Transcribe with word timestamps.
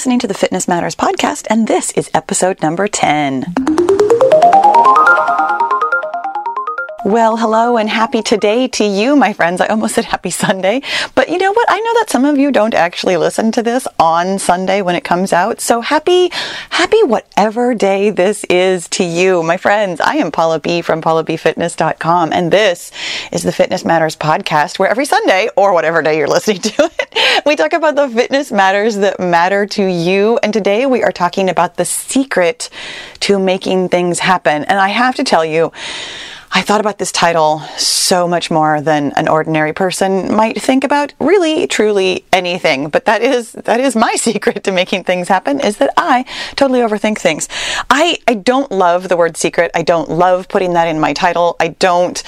listening 0.00 0.18
to 0.18 0.26
the 0.26 0.32
Fitness 0.32 0.66
Matters 0.66 0.96
podcast, 0.96 1.46
and 1.50 1.68
this 1.68 1.90
is 1.90 2.08
episode 2.14 2.62
number 2.62 2.88
10. 2.88 3.89
Well, 7.10 7.38
hello 7.38 7.76
and 7.76 7.90
happy 7.90 8.22
today 8.22 8.68
to 8.68 8.84
you, 8.84 9.16
my 9.16 9.32
friends. 9.32 9.60
I 9.60 9.66
almost 9.66 9.96
said 9.96 10.04
happy 10.04 10.30
Sunday, 10.30 10.80
but 11.16 11.28
you 11.28 11.38
know 11.38 11.52
what? 11.52 11.68
I 11.68 11.80
know 11.80 11.94
that 11.94 12.08
some 12.08 12.24
of 12.24 12.38
you 12.38 12.52
don't 12.52 12.72
actually 12.72 13.16
listen 13.16 13.50
to 13.50 13.64
this 13.64 13.88
on 13.98 14.38
Sunday 14.38 14.80
when 14.80 14.94
it 14.94 15.02
comes 15.02 15.32
out. 15.32 15.60
So 15.60 15.80
happy, 15.80 16.30
happy 16.70 17.02
whatever 17.02 17.74
day 17.74 18.10
this 18.10 18.44
is 18.44 18.86
to 18.90 19.02
you, 19.02 19.42
my 19.42 19.56
friends. 19.56 20.00
I 20.00 20.18
am 20.18 20.30
Paula 20.30 20.60
B 20.60 20.82
from 20.82 21.02
paulabfitness.com, 21.02 22.32
and 22.32 22.52
this 22.52 22.92
is 23.32 23.42
the 23.42 23.50
Fitness 23.50 23.84
Matters 23.84 24.14
podcast, 24.14 24.78
where 24.78 24.88
every 24.88 25.04
Sunday 25.04 25.48
or 25.56 25.74
whatever 25.74 26.02
day 26.02 26.16
you're 26.16 26.28
listening 26.28 26.60
to 26.60 26.92
it, 26.96 27.42
we 27.44 27.56
talk 27.56 27.72
about 27.72 27.96
the 27.96 28.08
fitness 28.08 28.52
matters 28.52 28.94
that 28.98 29.18
matter 29.18 29.66
to 29.66 29.84
you. 29.84 30.38
And 30.44 30.52
today 30.52 30.86
we 30.86 31.02
are 31.02 31.10
talking 31.10 31.48
about 31.48 31.74
the 31.74 31.84
secret 31.84 32.70
to 33.18 33.40
making 33.40 33.88
things 33.88 34.20
happen. 34.20 34.62
And 34.62 34.78
I 34.78 34.90
have 34.90 35.16
to 35.16 35.24
tell 35.24 35.44
you, 35.44 35.72
I 36.52 36.62
thought 36.62 36.80
about 36.80 36.98
this 36.98 37.12
title 37.12 37.60
so 37.76 38.26
much 38.26 38.50
more 38.50 38.80
than 38.80 39.12
an 39.12 39.28
ordinary 39.28 39.72
person 39.72 40.34
might 40.34 40.60
think 40.60 40.82
about 40.82 41.14
really 41.20 41.68
truly 41.68 42.24
anything 42.32 42.88
but 42.88 43.04
that 43.04 43.22
is 43.22 43.52
that 43.52 43.78
is 43.78 43.94
my 43.94 44.14
secret 44.16 44.64
to 44.64 44.72
making 44.72 45.04
things 45.04 45.28
happen 45.28 45.60
is 45.60 45.76
that 45.76 45.92
I 45.96 46.24
totally 46.56 46.80
overthink 46.80 47.18
things. 47.18 47.48
I 47.88 48.18
I 48.26 48.34
don't 48.34 48.72
love 48.72 49.08
the 49.08 49.16
word 49.16 49.36
secret. 49.36 49.70
I 49.74 49.82
don't 49.82 50.10
love 50.10 50.48
putting 50.48 50.72
that 50.72 50.88
in 50.88 50.98
my 50.98 51.12
title. 51.12 51.56
I 51.60 51.68
don't 51.68 52.20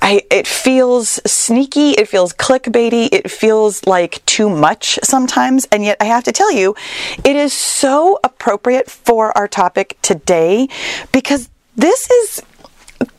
I 0.00 0.22
it 0.30 0.46
feels 0.46 1.20
sneaky, 1.26 1.90
it 1.90 2.08
feels 2.08 2.32
clickbaity, 2.32 3.08
it 3.10 3.30
feels 3.30 3.84
like 3.84 4.24
too 4.26 4.48
much 4.48 4.98
sometimes 5.02 5.66
and 5.72 5.82
yet 5.82 5.96
I 6.00 6.04
have 6.04 6.24
to 6.24 6.32
tell 6.32 6.52
you 6.52 6.76
it 7.24 7.34
is 7.34 7.52
so 7.52 8.20
appropriate 8.22 8.88
for 8.88 9.36
our 9.36 9.48
topic 9.48 9.98
today 10.02 10.68
because 11.10 11.48
this 11.74 12.10
is 12.10 12.42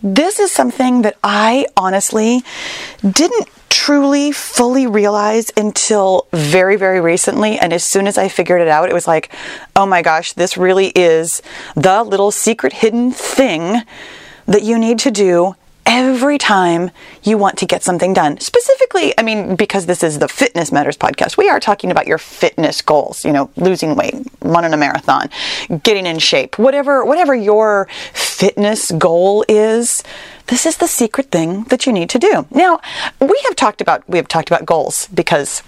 this 0.02 0.40
is 0.40 0.52
something 0.52 1.02
that 1.04 1.18
I 1.24 1.68
honestly 1.76 2.44
didn't 3.10 3.50
truly 3.70 4.32
fully 4.32 4.88
realize 4.88 5.52
until 5.58 6.28
very, 6.32 6.76
very 6.76 7.00
recently. 7.00 7.60
And 7.60 7.74
as 7.74 7.84
soon 7.84 8.08
as 8.08 8.18
I 8.18 8.28
figured 8.28 8.62
it 8.62 8.68
out, 8.68 8.90
it 8.90 8.94
was 8.94 9.08
like, 9.08 9.32
oh 9.76 9.86
my 9.86 10.02
gosh, 10.02 10.34
this 10.34 10.58
really 10.58 10.88
is 10.88 11.42
the 11.76 12.04
little 12.04 12.32
secret 12.32 12.74
hidden 12.74 13.12
thing 13.12 13.84
that 14.46 14.64
you 14.64 14.80
need 14.80 15.00
to 15.00 15.12
do 15.12 15.56
every 15.86 16.38
time 16.38 16.92
you 17.24 17.38
want 17.38 17.58
to 17.58 17.66
get 17.66 17.82
something 17.82 18.14
done. 18.14 18.40
Specifically, 18.40 19.14
I 19.18 19.24
mean, 19.24 19.56
because 19.56 19.86
this 19.86 20.04
is 20.04 20.20
the 20.20 20.28
Fitness 20.28 20.72
Matters 20.72 20.98
podcast, 20.98 21.38
we 21.38 21.50
are 21.50 21.60
talking 21.60 21.92
about 21.92 22.08
your 22.08 22.18
fitness 22.18 22.82
goals, 22.82 23.24
you 23.24 23.32
know, 23.32 23.50
losing 23.56 23.96
weight, 23.96 24.16
running 24.42 24.74
a 24.74 24.78
marathon, 24.78 25.30
getting 25.84 26.06
in 26.06 26.20
shape, 26.20 26.58
whatever 26.60 27.04
whatever 27.06 27.36
your 27.36 27.88
fitness 28.14 28.92
goal 28.92 29.46
is. 29.48 30.04
This 30.48 30.66
is 30.66 30.78
the 30.78 30.88
secret 30.88 31.30
thing 31.30 31.64
that 31.66 31.86
you 31.86 31.92
need 31.92 32.10
to 32.12 32.20
do. 32.20 32.48
Now, 32.52 32.80
we 33.20 33.42
have 33.48 33.56
talked 33.56 33.82
about 33.82 34.08
we 34.08 34.18
have 34.18 34.28
talked 34.28 34.50
about 34.50 34.66
goals 34.66 35.08
because 35.14 35.64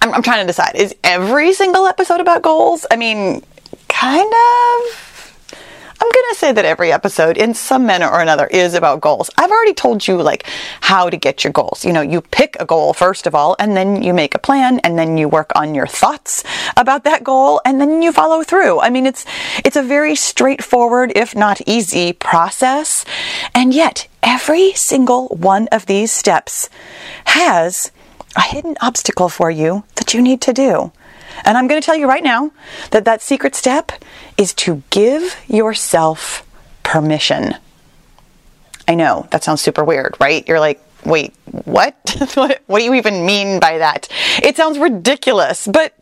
I'm, 0.00 0.12
I'm 0.14 0.22
trying 0.22 0.40
to 0.40 0.46
decide 0.46 0.74
is 0.74 0.94
every 1.04 1.52
single 1.52 1.86
episode 1.86 2.20
about 2.20 2.42
goals? 2.42 2.86
I 2.90 2.96
mean, 2.96 3.42
kind 3.88 4.32
of 4.32 5.11
I'm 6.02 6.10
going 6.10 6.30
to 6.30 6.36
say 6.36 6.50
that 6.50 6.64
every 6.64 6.90
episode, 6.90 7.36
in 7.36 7.54
some 7.54 7.86
manner 7.86 8.08
or 8.08 8.20
another, 8.20 8.48
is 8.48 8.74
about 8.74 9.00
goals. 9.00 9.30
I've 9.38 9.52
already 9.52 9.72
told 9.72 10.08
you, 10.08 10.20
like, 10.20 10.44
how 10.80 11.08
to 11.08 11.16
get 11.16 11.44
your 11.44 11.52
goals. 11.52 11.84
You 11.84 11.92
know, 11.92 12.00
you 12.00 12.22
pick 12.22 12.56
a 12.58 12.66
goal, 12.66 12.92
first 12.92 13.28
of 13.28 13.36
all, 13.36 13.54
and 13.60 13.76
then 13.76 14.02
you 14.02 14.12
make 14.12 14.34
a 14.34 14.40
plan, 14.40 14.80
and 14.80 14.98
then 14.98 15.16
you 15.16 15.28
work 15.28 15.52
on 15.54 15.76
your 15.76 15.86
thoughts 15.86 16.42
about 16.76 17.04
that 17.04 17.22
goal, 17.22 17.60
and 17.64 17.80
then 17.80 18.02
you 18.02 18.10
follow 18.10 18.42
through. 18.42 18.80
I 18.80 18.90
mean, 18.90 19.06
it's, 19.06 19.24
it's 19.64 19.76
a 19.76 19.82
very 19.82 20.16
straightforward, 20.16 21.12
if 21.14 21.36
not 21.36 21.60
easy, 21.68 22.12
process. 22.12 23.04
And 23.54 23.72
yet, 23.72 24.08
every 24.24 24.72
single 24.72 25.28
one 25.28 25.68
of 25.70 25.86
these 25.86 26.10
steps 26.10 26.68
has 27.26 27.92
a 28.34 28.40
hidden 28.40 28.76
obstacle 28.80 29.28
for 29.28 29.52
you 29.52 29.84
that 29.94 30.14
you 30.14 30.20
need 30.20 30.40
to 30.40 30.52
do. 30.52 30.90
And 31.44 31.56
I'm 31.56 31.66
going 31.66 31.80
to 31.80 31.84
tell 31.84 31.96
you 31.96 32.08
right 32.08 32.22
now 32.22 32.52
that 32.90 33.04
that 33.04 33.22
secret 33.22 33.54
step 33.54 33.92
is 34.36 34.54
to 34.54 34.82
give 34.90 35.36
yourself 35.48 36.46
permission. 36.82 37.54
I 38.88 38.94
know 38.94 39.26
that 39.30 39.44
sounds 39.44 39.60
super 39.60 39.84
weird, 39.84 40.16
right? 40.20 40.46
You're 40.46 40.60
like, 40.60 40.82
wait, 41.04 41.34
what? 41.64 41.96
what? 42.34 42.62
Do 42.68 42.84
you 42.84 42.94
even 42.94 43.26
mean 43.26 43.60
by 43.60 43.78
that? 43.78 44.08
It 44.42 44.56
sounds 44.56 44.78
ridiculous, 44.78 45.66
but 45.66 45.94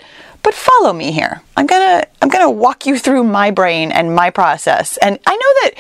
but 0.43 0.55
follow 0.55 0.93
me 0.93 1.13
here. 1.13 1.43
I'm 1.57 1.67
gonna 1.67 2.07
I'm 2.23 2.29
gonna 2.29 2.51
walk 2.51 2.87
you 2.87 2.99
through 2.99 3.25
my 3.25 3.51
brain 3.51 3.93
and 3.93 4.15
my 4.15 4.31
process. 4.31 4.97
And 4.99 5.19
I 5.27 5.37
know 5.37 5.39
that, 5.63 5.73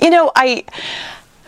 you 0.00 0.10
know, 0.10 0.30
I 0.36 0.64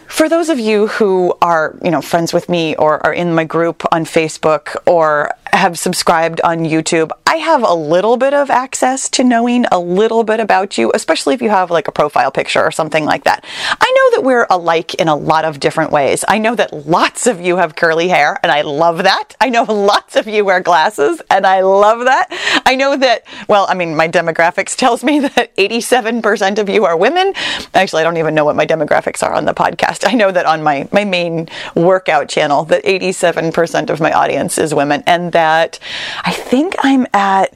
for 0.08 0.28
those 0.28 0.48
of 0.48 0.58
you 0.58 0.86
who 0.88 1.34
are, 1.42 1.76
you 1.82 1.90
know, 1.90 2.00
friends 2.00 2.32
with 2.32 2.48
me 2.48 2.74
or 2.76 3.04
are 3.04 3.12
in 3.12 3.34
my 3.34 3.44
group 3.44 3.84
on 3.92 4.04
Facebook 4.04 4.76
or 4.86 5.30
have 5.52 5.78
subscribed 5.78 6.40
on 6.42 6.60
YouTube, 6.60 7.10
I 7.26 7.36
have 7.36 7.62
a 7.62 7.74
little 7.74 8.16
bit 8.16 8.32
of 8.32 8.50
access 8.50 9.08
to 9.10 9.24
knowing 9.24 9.66
a 9.72 9.78
little 9.78 10.24
bit 10.24 10.40
about 10.40 10.78
you, 10.78 10.90
especially 10.94 11.34
if 11.34 11.42
you 11.42 11.50
have 11.50 11.70
like 11.70 11.88
a 11.88 11.92
profile 11.92 12.30
picture 12.30 12.62
or 12.62 12.70
something 12.70 13.04
like 13.04 13.24
that. 13.24 13.44
I 13.68 13.92
know 13.96 14.16
that 14.16 14.24
we're 14.24 14.46
alike 14.48 14.94
in 14.94 15.08
a 15.08 15.16
lot 15.16 15.44
of 15.44 15.60
different 15.60 15.92
ways. 15.92 16.24
I 16.28 16.38
know 16.38 16.54
that 16.54 16.86
lots 16.86 17.26
of 17.26 17.40
you 17.40 17.56
have 17.56 17.76
curly 17.76 18.08
hair 18.08 18.38
and 18.42 18.50
I 18.50 18.62
love 18.62 18.98
that. 19.02 19.34
I 19.40 19.50
know 19.50 19.64
lots 19.64 20.16
of 20.16 20.26
you 20.26 20.44
wear 20.44 20.60
glasses 20.60 21.20
and 21.30 21.46
I 21.46 21.60
love 21.60 22.04
that. 22.04 22.28
I 22.64 22.74
know 22.74 22.96
that, 22.96 23.26
well, 23.48 23.66
I 23.68 23.74
mean, 23.74 23.96
my 23.96 24.08
demographics 24.08 24.76
tells 24.76 25.04
me 25.04 25.18
that 25.36 25.54
87% 25.56 26.58
of 26.58 26.68
you 26.68 26.84
are 26.84 26.96
women. 26.96 27.32
Actually, 27.74 28.02
I 28.02 28.04
don't 28.04 28.16
even 28.16 28.34
know 28.34 28.44
what 28.44 28.56
my 28.56 28.66
demographics 28.66 29.22
are 29.22 29.34
on 29.34 29.44
the 29.44 29.54
podcast. 29.54 30.08
I 30.08 30.12
know 30.12 30.30
that 30.30 30.46
on 30.46 30.62
my, 30.62 30.88
my 30.92 31.04
main 31.04 31.48
workout 31.74 32.28
channel 32.28 32.64
that 32.64 32.84
87% 32.84 33.90
of 33.90 34.00
my 34.00 34.12
audience 34.12 34.58
is 34.58 34.74
women 34.74 35.02
and 35.06 35.32
that 35.36 35.78
I 36.24 36.32
think 36.32 36.74
I'm 36.78 37.06
at 37.12 37.54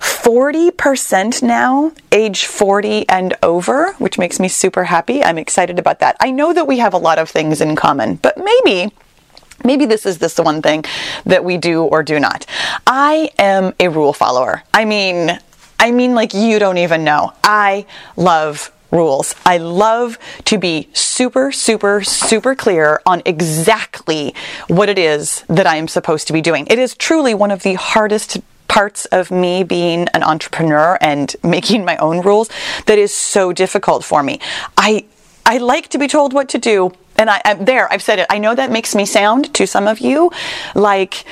40% 0.00 1.40
now, 1.40 1.92
age 2.10 2.46
40 2.46 3.08
and 3.08 3.36
over, 3.44 3.92
which 3.94 4.18
makes 4.18 4.40
me 4.40 4.48
super 4.48 4.84
happy. 4.84 5.22
I'm 5.22 5.38
excited 5.38 5.78
about 5.78 6.00
that. 6.00 6.16
I 6.18 6.32
know 6.32 6.52
that 6.52 6.66
we 6.66 6.78
have 6.78 6.92
a 6.92 6.98
lot 6.98 7.20
of 7.20 7.30
things 7.30 7.60
in 7.60 7.76
common, 7.76 8.16
but 8.16 8.36
maybe 8.36 8.92
Maybe 9.64 9.86
this 9.86 10.04
is 10.04 10.18
this 10.18 10.34
the 10.34 10.42
one 10.42 10.60
thing 10.60 10.84
that 11.24 11.42
we 11.42 11.56
do 11.56 11.82
or 11.82 12.02
do 12.02 12.20
not. 12.20 12.44
I 12.86 13.30
am 13.38 13.72
a 13.80 13.88
rule 13.88 14.12
follower. 14.12 14.62
I 14.74 14.84
mean, 14.84 15.40
I 15.80 15.90
mean 15.92 16.14
like 16.14 16.34
you 16.34 16.58
don't 16.58 16.76
even 16.76 17.04
know. 17.04 17.32
I 17.42 17.86
love 18.16 18.70
rules. 18.90 19.34
I 19.44 19.58
love 19.58 20.18
to 20.44 20.58
be 20.58 20.88
super, 20.92 21.52
super, 21.52 22.02
super 22.02 22.54
clear 22.54 23.00
on 23.06 23.22
exactly 23.24 24.34
what 24.68 24.88
it 24.88 24.98
is 24.98 25.44
that 25.48 25.66
I 25.66 25.76
am 25.76 25.88
supposed 25.88 26.26
to 26.28 26.32
be 26.32 26.40
doing. 26.40 26.66
It 26.68 26.78
is 26.78 26.94
truly 26.94 27.34
one 27.34 27.50
of 27.50 27.62
the 27.62 27.74
hardest 27.74 28.38
parts 28.68 29.06
of 29.06 29.30
me 29.30 29.62
being 29.62 30.08
an 30.08 30.22
entrepreneur 30.22 30.98
and 31.00 31.34
making 31.42 31.84
my 31.84 31.96
own 31.96 32.20
rules 32.22 32.50
that 32.86 32.98
is 32.98 33.14
so 33.14 33.52
difficult 33.52 34.04
for 34.04 34.22
me. 34.22 34.40
I 34.76 35.04
I 35.48 35.58
like 35.58 35.88
to 35.90 35.98
be 35.98 36.08
told 36.08 36.32
what 36.32 36.48
to 36.50 36.58
do, 36.58 36.90
and 37.16 37.30
I, 37.30 37.40
I'm 37.44 37.64
there. 37.64 37.90
I've 37.92 38.02
said 38.02 38.18
it. 38.18 38.26
I 38.28 38.38
know 38.38 38.52
that 38.56 38.72
makes 38.72 38.96
me 38.96 39.06
sound 39.06 39.54
to 39.54 39.64
some 39.64 39.86
of 39.86 40.00
you 40.00 40.32
like 40.74 41.24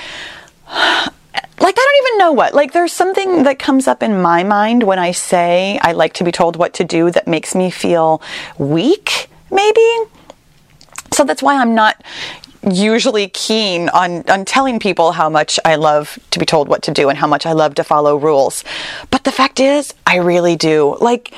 like 1.61 1.75
I 1.79 1.81
don't 1.81 2.07
even 2.07 2.19
know 2.19 2.33
what. 2.33 2.55
Like 2.55 2.73
there's 2.73 2.93
something 2.93 3.45
that 3.45 3.59
comes 3.59 3.87
up 3.87 4.03
in 4.03 4.21
my 4.21 4.43
mind 4.43 4.83
when 4.83 4.99
I 4.99 5.13
say 5.13 5.79
I 5.83 5.93
like 5.93 6.13
to 6.15 6.25
be 6.25 6.33
told 6.33 6.57
what 6.57 6.75
to 6.75 6.85
do 6.85 7.11
that 7.13 7.27
makes 7.27 7.55
me 7.55 7.71
feel 7.71 8.21
weak, 8.59 9.29
maybe. 9.51 9.99
So 11.13 11.25
that's 11.25 11.43
why 11.43 11.61
I'm 11.61 11.75
not 11.75 12.03
usually 12.71 13.29
keen 13.29 13.89
on, 13.91 14.29
on 14.29 14.45
telling 14.45 14.81
people 14.81 15.13
how 15.13 15.29
much 15.29 15.61
I 15.65 15.77
love 15.77 16.19
to 16.31 16.39
be 16.39 16.47
told 16.47 16.69
what 16.69 16.83
to 16.85 16.91
do 16.91 17.09
and 17.09 17.19
how 17.19 17.27
much 17.27 17.47
I 17.47 17.53
love 17.53 17.75
to 17.77 17.85
follow 17.85 18.17
rules. 18.17 18.65
But 19.11 19.25
the 19.25 19.33
fact 19.33 19.61
is, 19.61 19.93
I 20.07 20.17
really 20.17 20.57
do. 20.57 20.97
Like, 21.01 21.33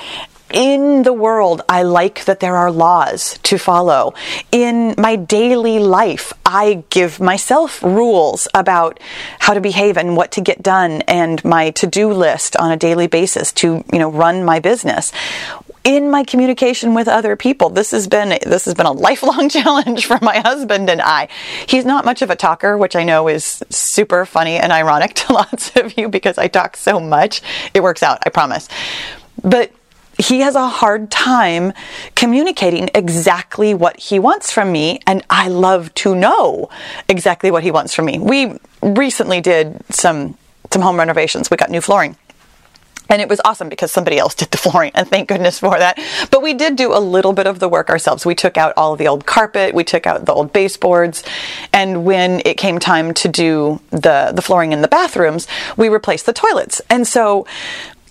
in 0.51 1.03
the 1.03 1.13
world, 1.13 1.63
I 1.69 1.83
like 1.83 2.25
that 2.27 2.41
there 2.41 2.57
are 2.57 2.71
laws 2.71 3.39
to 3.45 3.59
follow. 3.59 4.15
In 4.53 4.95
my 4.97 5.17
daily 5.17 5.81
life, 5.81 6.33
I 6.45 6.85
give 6.91 7.19
myself 7.19 7.83
rules 7.83 8.47
about 8.55 9.01
how 9.41 9.55
to 9.55 9.61
behave 9.61 9.97
and 9.97 10.17
what 10.17 10.33
to 10.33 10.41
get 10.41 10.63
done 10.63 11.03
and 11.03 11.45
my 11.45 11.71
to-do 11.71 12.13
list 12.13 12.57
on 12.57 12.71
a 12.71 12.77
daily 12.77 13.09
basis 13.09 13.53
to, 13.55 13.85
you 13.93 13.99
know, 13.99 14.11
run 14.11 14.45
my 14.45 14.61
business. 14.61 15.11
In 15.83 16.11
my 16.11 16.23
communication 16.23 16.95
with 16.95 17.09
other 17.09 17.37
people, 17.37 17.71
this 17.71 17.91
has 17.91 18.09
been 18.09 18.39
this 18.45 18.65
has 18.65 18.75
been 18.75 18.87
a 18.87 18.93
lifelong 18.93 19.49
challenge 19.59 20.07
for 20.07 20.19
my 20.23 20.39
husband 20.39 20.89
and 20.91 21.01
I. 21.03 21.29
He's 21.69 21.85
not 21.85 22.05
much 22.05 22.23
of 22.23 22.31
a 22.31 22.37
talker, 22.37 22.77
which 22.77 22.95
I 22.97 23.05
know 23.05 23.29
is 23.29 23.63
super 23.71 24.27
funny 24.27 24.57
and 24.57 24.73
ironic 24.73 25.15
to 25.27 25.33
lots 25.33 25.75
of 25.77 25.97
you 25.99 26.09
because 26.09 26.39
I 26.39 26.47
talk 26.47 26.77
so 26.77 27.01
much. 27.01 27.43
It 27.75 27.83
works 27.83 28.03
out, 28.03 28.19
I 28.25 28.31
promise. 28.31 28.69
But 29.43 29.73
he 30.19 30.41
has 30.41 30.55
a 30.55 30.69
hard 30.69 31.11
time 31.11 31.73
communicating 32.15 32.89
exactly 32.95 33.75
what 33.75 33.99
he 33.99 34.19
wants 34.19 34.51
from 34.51 34.73
me, 34.73 35.01
and 35.07 35.25
I 35.29 35.49
love 35.49 35.93
to 35.97 36.15
know 36.15 36.71
exactly 37.09 37.51
what 37.51 37.63
he 37.63 37.71
wants 37.71 37.95
from 37.95 38.07
me. 38.07 38.19
We 38.19 38.59
recently 38.83 39.41
did 39.41 39.83
some 39.91 40.37
some 40.73 40.83
home 40.83 40.99
renovations. 40.99 41.51
We 41.51 41.57
got 41.57 41.71
new 41.71 41.81
flooring. 41.81 42.17
And 43.09 43.23
it 43.23 43.29
was 43.29 43.41
awesome 43.45 43.69
because 43.69 43.93
somebody 43.93 44.19
else 44.19 44.35
did 44.35 44.51
the 44.51 44.59
flooring, 44.59 44.91
and 44.95 45.09
thank 45.09 45.29
goodness 45.29 45.59
for 45.59 45.79
that. 45.79 45.99
But 46.31 46.43
we 46.43 46.55
did 46.55 46.77
do 46.77 46.93
a 46.93 46.99
little 46.99 47.33
bit 47.33 47.47
of 47.47 47.61
the 47.61 47.69
work 47.69 47.89
ourselves. 47.89 48.27
We 48.27 48.35
took 48.35 48.57
out 48.57 48.73
all 48.77 48.93
of 48.93 48.99
the 48.99 49.07
old 49.07 49.27
carpet, 49.27 49.75
we 49.75 49.85
took 49.85 50.07
out 50.07 50.27
the 50.27 50.33
old 50.33 50.53
baseboards, 50.53 51.23
and 51.73 52.05
when 52.05 52.43
it 52.45 52.57
came 52.57 52.79
time 52.79 53.15
to 53.15 53.29
do 53.29 53.81
the, 53.91 54.33
the 54.35 54.43
flooring 54.43 54.73
in 54.73 54.83
the 54.83 54.89
bathrooms, 54.89 55.47
we 55.77 55.89
replaced 55.89 56.27
the 56.27 56.33
toilets. 56.33 56.81
And 56.91 57.07
so 57.07 57.47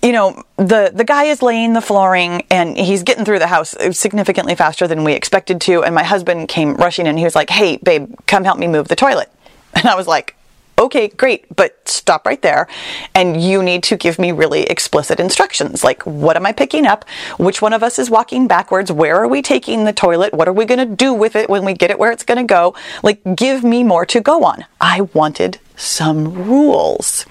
you 0.06 0.12
know 0.12 0.40
the 0.56 0.92
the 0.94 1.02
guy 1.04 1.24
is 1.24 1.42
laying 1.42 1.72
the 1.72 1.80
flooring 1.80 2.44
and 2.48 2.78
he's 2.78 3.02
getting 3.02 3.24
through 3.24 3.40
the 3.40 3.48
house 3.48 3.74
significantly 3.90 4.54
faster 4.54 4.86
than 4.86 5.02
we 5.02 5.12
expected 5.12 5.60
to 5.62 5.82
and 5.82 5.94
my 5.94 6.04
husband 6.04 6.48
came 6.48 6.74
rushing 6.76 7.08
in 7.08 7.16
he 7.16 7.24
was 7.24 7.34
like 7.34 7.50
hey 7.50 7.76
babe 7.78 8.14
come 8.26 8.44
help 8.44 8.56
me 8.56 8.68
move 8.68 8.86
the 8.86 8.94
toilet 8.94 9.30
and 9.74 9.86
i 9.86 9.96
was 9.96 10.06
like 10.06 10.36
okay, 10.78 11.08
great, 11.08 11.44
but 11.56 11.88
stop 11.88 12.26
right 12.26 12.42
there. 12.42 12.68
And 13.14 13.40
you 13.40 13.62
need 13.62 13.82
to 13.84 13.96
give 13.96 14.18
me 14.18 14.32
really 14.32 14.64
explicit 14.64 15.18
instructions. 15.18 15.82
Like, 15.82 16.02
what 16.04 16.36
am 16.36 16.44
I 16.44 16.52
picking 16.52 16.86
up? 16.86 17.04
Which 17.38 17.62
one 17.62 17.72
of 17.72 17.82
us 17.82 17.98
is 17.98 18.10
walking 18.10 18.46
backwards? 18.46 18.92
Where 18.92 19.16
are 19.16 19.26
we 19.26 19.40
taking 19.40 19.84
the 19.84 19.94
toilet? 19.94 20.34
What 20.34 20.48
are 20.48 20.52
we 20.52 20.66
going 20.66 20.86
to 20.86 20.94
do 20.94 21.14
with 21.14 21.34
it 21.34 21.48
when 21.48 21.64
we 21.64 21.72
get 21.72 21.90
it 21.90 21.98
where 21.98 22.12
it's 22.12 22.24
going 22.24 22.38
to 22.38 22.44
go? 22.44 22.74
Like, 23.02 23.22
give 23.36 23.64
me 23.64 23.84
more 23.84 24.04
to 24.06 24.20
go 24.20 24.44
on. 24.44 24.66
I 24.78 25.02
wanted 25.14 25.58
some 25.76 26.46
rules. 26.46 27.24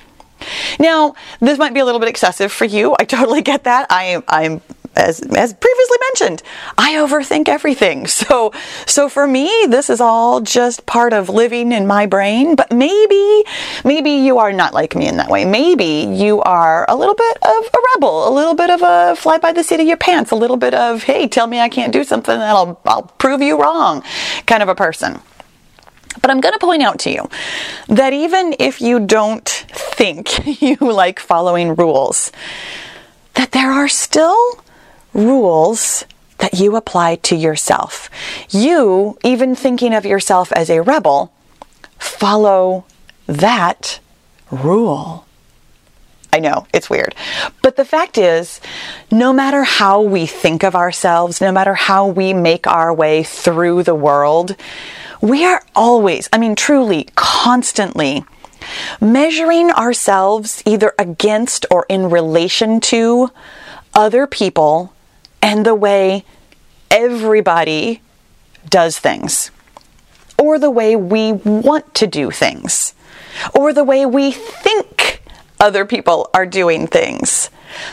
Now, 0.80 1.16
this 1.40 1.58
might 1.58 1.74
be 1.74 1.80
a 1.80 1.86
little 1.86 2.00
bit 2.00 2.10
excessive 2.10 2.52
for 2.52 2.66
you. 2.66 2.96
I 3.00 3.06
totally 3.06 3.42
get 3.42 3.64
that. 3.66 3.88
I, 3.90 4.22
I'm 4.28 4.62
as, 4.96 5.22
as 5.22 5.54
previously 5.54 5.98
mentioned, 6.10 6.44
I 6.78 6.94
overthink 6.94 7.48
everything. 7.48 8.08
So, 8.16 8.54
so 8.88 9.08
for 9.10 9.28
me, 9.28 9.66
this 9.68 9.90
is 9.90 10.00
all 10.02 10.40
just 10.40 10.86
part 10.86 11.12
of 11.14 11.30
living 11.30 11.72
in 11.72 11.86
my 11.86 12.06
brain. 12.06 12.56
But 12.56 12.72
maybe, 12.72 13.44
maybe 13.84 14.12
you 14.12 14.40
are 14.40 14.52
not 14.54 14.74
like 14.74 14.96
me 14.96 15.08
in 15.08 15.18
that 15.18 15.30
way. 15.30 15.44
Maybe 15.46 16.08
you 16.10 16.42
are 16.42 16.86
a 16.90 16.96
little 16.96 17.14
bit 17.14 17.38
of 17.44 17.66
a 17.66 17.78
rebel, 17.94 18.28
a 18.28 18.34
little 18.34 18.56
bit 18.56 18.70
of 18.70 18.82
a 18.82 19.16
fly 19.16 19.38
by 19.38 19.52
the 19.52 19.64
seat 19.64 19.80
of 19.80 19.86
your 19.86 19.98
pants, 19.98 20.32
a 20.32 20.36
little 20.36 20.58
bit 20.58 20.74
of, 20.74 21.04
hey, 21.04 21.28
tell 21.28 21.46
me 21.46 21.60
I 21.60 21.70
can't 21.70 21.92
do 21.94 22.04
something 22.04 22.34
and 22.34 22.44
I'll, 22.44 22.80
I'll 22.86 23.04
prove 23.04 23.42
you 23.42 23.62
wrong 23.62 24.02
kind 24.48 24.64
of 24.64 24.70
a 24.70 24.76
person. 24.76 25.20
But 26.26 26.32
I'm 26.32 26.42
going 26.42 26.54
to 26.54 26.60
point 26.60 26.82
out 26.82 26.98
to 27.02 27.12
you 27.12 27.30
that 27.88 28.12
even 28.12 28.56
if 28.58 28.82
you 28.82 29.00
don't 29.00 29.48
think 29.48 30.60
you 30.60 30.76
like 30.78 31.20
following 31.20 31.76
rules, 31.76 32.32
that 33.36 33.52
there 33.52 33.70
are 33.70 33.88
still 33.88 34.64
rules 35.14 36.04
that 36.40 36.56
you 36.56 36.78
apply 36.78 37.18
to 37.18 37.36
yourself. 37.36 38.10
You, 38.50 39.20
even 39.24 39.54
thinking 39.54 39.94
of 39.94 40.04
yourself 40.04 40.52
as 40.54 40.72
a 40.72 40.82
rebel, 40.82 41.32
follow 42.00 42.86
that 43.28 44.00
rule. 44.50 45.28
I 46.34 46.40
know, 46.40 46.66
it's 46.74 46.90
weird. 46.90 47.14
But 47.62 47.76
the 47.76 47.86
fact 47.86 48.18
is, 48.18 48.60
no 49.12 49.32
matter 49.32 49.62
how 49.62 50.02
we 50.02 50.26
think 50.26 50.64
of 50.64 50.74
ourselves, 50.74 51.40
no 51.40 51.52
matter 51.52 51.76
how 51.76 52.08
we 52.08 52.34
make 52.34 52.66
our 52.66 52.92
way 52.92 53.22
through 53.22 53.84
the 53.84 53.94
world, 53.94 54.56
we 55.26 55.44
are 55.44 55.64
always, 55.76 56.30
I 56.32 56.38
mean, 56.38 56.56
truly, 56.56 57.08
constantly 57.16 58.24
measuring 59.02 59.72
ourselves 59.72 60.62
either 60.66 60.94
against 61.00 61.66
or 61.72 61.86
in 61.90 62.10
relation 62.10 62.80
to 62.80 63.32
other 63.94 64.28
people 64.28 64.94
and 65.42 65.66
the 65.66 65.76
way 65.76 66.24
everybody 66.92 68.02
does 68.70 69.00
things, 69.00 69.52
or 70.38 70.60
the 70.60 70.72
way 70.72 70.96
we 70.96 71.32
want 71.34 71.94
to 71.96 72.08
do 72.08 72.30
things, 72.30 72.94
or 73.54 73.74
the 73.74 73.84
way 73.84 74.06
we 74.06 74.32
think 74.32 75.24
other 75.60 75.86
people 75.86 76.30
are 76.34 76.46
doing 76.46 76.88
things. 76.88 77.50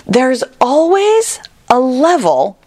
There's 0.06 0.44
always 0.60 1.40
a 1.68 1.80
level 1.80 2.58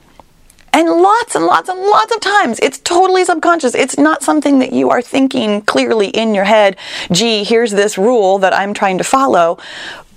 and 0.75 0.89
lots 0.89 1.35
and 1.35 1.45
lots 1.45 1.69
and 1.69 1.79
lots 1.79 2.13
of 2.13 2.19
times 2.19 2.59
it's 2.59 2.79
totally 2.79 3.23
subconscious. 3.23 3.73
It's 3.73 3.97
not 3.97 4.21
something 4.21 4.59
that 4.59 4.73
you 4.73 4.89
are 4.89 5.01
thinking 5.01 5.61
clearly 5.61 6.09
in 6.09 6.35
your 6.35 6.43
head, 6.43 6.75
gee, 7.11 7.45
here's 7.45 7.71
this 7.71 7.97
rule 7.97 8.39
that 8.39 8.53
I'm 8.53 8.73
trying 8.73 8.97
to 8.97 9.05
follow. 9.05 9.57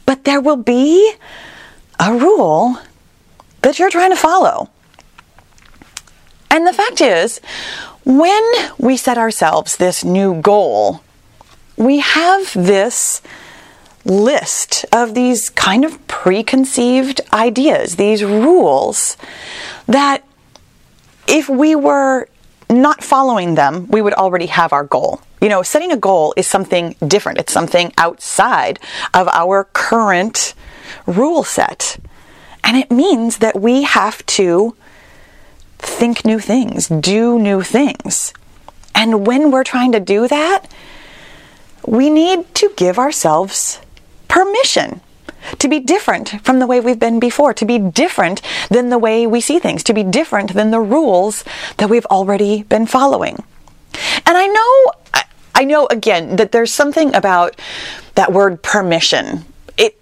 But 0.04 0.24
there 0.24 0.40
will 0.40 0.56
be 0.56 1.14
a 2.00 2.12
rule 2.12 2.76
that 3.62 3.78
you're 3.78 3.90
trying 3.90 4.10
to 4.10 4.16
follow. 4.16 4.68
And 6.50 6.66
the 6.66 6.72
fact 6.72 7.00
is, 7.00 7.40
when 8.04 8.42
we 8.78 8.96
set 8.96 9.16
ourselves 9.16 9.76
this 9.76 10.02
new 10.02 10.40
goal, 10.40 11.04
we 11.76 12.00
have 12.00 12.52
this 12.54 13.22
list 14.04 14.86
of 14.92 15.14
these 15.14 15.50
kind 15.50 15.84
of 15.84 16.04
preconceived 16.08 17.20
ideas, 17.32 17.94
these 17.94 18.24
rules 18.24 19.16
that 19.86 20.24
if 21.28 21.48
we 21.48 21.76
were 21.76 22.26
not 22.70 23.04
following 23.04 23.54
them, 23.54 23.86
we 23.88 24.02
would 24.02 24.14
already 24.14 24.46
have 24.46 24.72
our 24.72 24.84
goal. 24.84 25.20
You 25.40 25.48
know, 25.48 25.62
setting 25.62 25.92
a 25.92 25.96
goal 25.96 26.34
is 26.36 26.46
something 26.46 26.96
different, 27.06 27.38
it's 27.38 27.52
something 27.52 27.92
outside 27.96 28.80
of 29.14 29.28
our 29.28 29.64
current 29.64 30.54
rule 31.06 31.44
set. 31.44 31.98
And 32.64 32.76
it 32.76 32.90
means 32.90 33.38
that 33.38 33.60
we 33.60 33.84
have 33.84 34.24
to 34.26 34.74
think 35.78 36.24
new 36.24 36.40
things, 36.40 36.88
do 36.88 37.38
new 37.38 37.62
things. 37.62 38.32
And 38.94 39.26
when 39.26 39.50
we're 39.50 39.64
trying 39.64 39.92
to 39.92 40.00
do 40.00 40.26
that, 40.26 40.66
we 41.86 42.10
need 42.10 42.52
to 42.56 42.72
give 42.76 42.98
ourselves 42.98 43.80
permission 44.26 45.00
to 45.58 45.68
be 45.68 45.80
different 45.80 46.44
from 46.44 46.58
the 46.58 46.66
way 46.66 46.80
we've 46.80 46.98
been 46.98 47.20
before, 47.20 47.54
to 47.54 47.64
be 47.64 47.78
different 47.78 48.42
than 48.68 48.88
the 48.90 48.98
way 48.98 49.26
we 49.26 49.40
see 49.40 49.58
things, 49.58 49.82
to 49.84 49.94
be 49.94 50.02
different 50.02 50.54
than 50.54 50.70
the 50.70 50.80
rules 50.80 51.44
that 51.78 51.88
we've 51.88 52.06
already 52.06 52.62
been 52.64 52.86
following. 52.86 53.42
And 54.26 54.36
I 54.36 54.46
know, 54.46 55.22
I 55.54 55.64
know 55.64 55.86
again 55.86 56.36
that 56.36 56.52
there's 56.52 56.72
something 56.72 57.14
about 57.14 57.58
that 58.14 58.32
word 58.32 58.62
permission 58.62 59.44
It, 59.76 59.98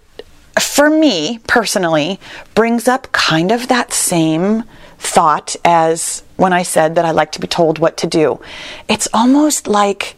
for 0.59 0.89
me 0.89 1.39
personally, 1.47 2.19
brings 2.55 2.87
up 2.87 3.11
kind 3.11 3.51
of 3.51 3.67
that 3.67 3.93
same 3.93 4.63
thought 4.99 5.55
as 5.63 6.23
when 6.35 6.53
I 6.53 6.63
said 6.63 6.95
that 6.95 7.05
I 7.05 7.11
like 7.11 7.31
to 7.33 7.39
be 7.39 7.47
told 7.47 7.79
what 7.79 7.97
to 7.97 8.07
do. 8.07 8.41
It's 8.89 9.07
almost 9.13 9.67
like 9.67 10.17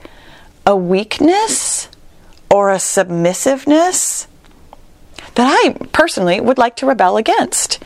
a 0.65 0.75
weakness 0.75 1.89
or 2.49 2.71
a 2.71 2.79
submissiveness 2.79 4.27
that 5.35 5.47
I 5.47 5.73
personally 5.87 6.39
would 6.39 6.57
like 6.57 6.75
to 6.77 6.85
rebel 6.85 7.17
against. 7.17 7.83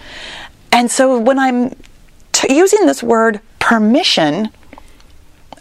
And 0.71 0.89
so 0.89 1.19
when 1.19 1.37
I'm 1.39 1.75
t- 2.31 2.55
using 2.55 2.85
this 2.85 3.03
word 3.03 3.39
permission, 3.59 4.49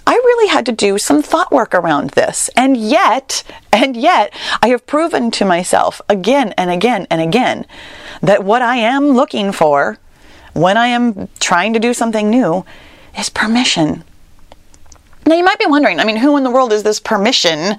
I 0.07 0.15
really 0.15 0.49
had 0.49 0.67
to 0.67 0.73
do 0.73 0.99
some 0.99 1.23
thought 1.23 1.53
work 1.53 1.75
around 1.75 2.11
this. 2.11 2.51
And 2.57 2.77
yet, 2.77 3.45
and 3.73 3.97
yet, 3.97 4.33
I 4.61 4.69
have 4.69 4.87
proven 4.87 5.31
to 5.33 5.45
myself 5.45 6.01
again 6.09 6.55
and 6.59 6.71
again 6.71 7.07
and 7.11 7.21
again 7.21 7.67
that 8.21 8.45
what 8.45 8.63
I 8.63 8.77
am 8.77 9.11
looking 9.11 9.53
for 9.53 9.99
when 10.55 10.77
I 10.77 10.89
am 10.89 11.29
trying 11.41 11.73
to 11.75 11.79
do 11.79 11.95
something 11.95 12.29
new 12.29 12.65
is 13.17 13.29
permission. 13.29 14.05
Now, 15.25 15.37
you 15.37 15.45
might 15.45 15.59
be 15.59 15.67
wondering, 15.67 16.01
I 16.01 16.05
mean, 16.05 16.17
who 16.17 16.37
in 16.37 16.43
the 16.43 16.51
world 16.51 16.73
is 16.73 16.83
this 16.83 16.99
permission 16.99 17.77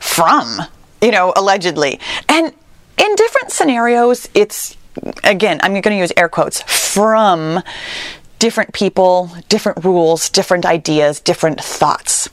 from? 0.00 0.62
You 1.02 1.10
know, 1.10 1.32
allegedly. 1.36 2.00
And 2.28 2.52
in 2.98 3.14
different 3.14 3.50
scenarios, 3.52 4.28
it's, 4.34 4.76
again, 5.24 5.60
I'm 5.62 5.72
going 5.72 5.82
to 5.82 5.96
use 5.96 6.12
air 6.16 6.28
quotes, 6.28 6.62
from 6.62 7.62
different 8.38 8.72
people, 8.72 9.30
different 9.48 9.84
rules, 9.84 10.30
different 10.30 10.66
ideas, 10.66 11.20
different 11.20 11.60
thoughts. 11.60 12.28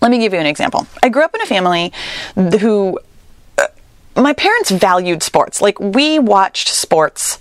Let 0.00 0.10
me 0.10 0.18
give 0.18 0.32
you 0.32 0.40
an 0.40 0.46
example. 0.46 0.86
I 1.02 1.08
grew 1.08 1.22
up 1.22 1.34
in 1.34 1.40
a 1.40 1.46
family 1.46 1.92
who, 2.34 2.98
uh, 3.58 3.66
my 4.16 4.32
parents 4.32 4.70
valued 4.70 5.22
sports. 5.22 5.60
Like, 5.60 5.78
we 5.78 6.18
watched 6.18 6.68
sports 6.68 7.38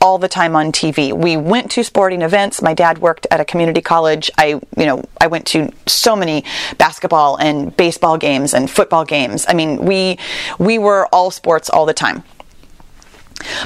all 0.00 0.18
the 0.18 0.28
time 0.28 0.54
on 0.54 0.72
TV. 0.72 1.12
We 1.12 1.36
went 1.36 1.70
to 1.72 1.84
sporting 1.84 2.22
events. 2.22 2.62
My 2.62 2.74
dad 2.74 2.98
worked 2.98 3.26
at 3.30 3.40
a 3.40 3.44
community 3.44 3.80
college. 3.80 4.30
I, 4.38 4.60
you 4.76 4.86
know, 4.86 5.04
I 5.20 5.26
went 5.26 5.46
to 5.48 5.72
so 5.86 6.14
many 6.14 6.44
basketball 6.78 7.36
and 7.36 7.76
baseball 7.76 8.16
games 8.18 8.54
and 8.54 8.70
football 8.70 9.04
games. 9.04 9.44
I 9.48 9.54
mean, 9.54 9.84
we 9.84 10.18
we 10.58 10.78
were 10.78 11.06
all 11.12 11.30
sports 11.30 11.68
all 11.70 11.86
the 11.86 11.94
time. 11.94 12.22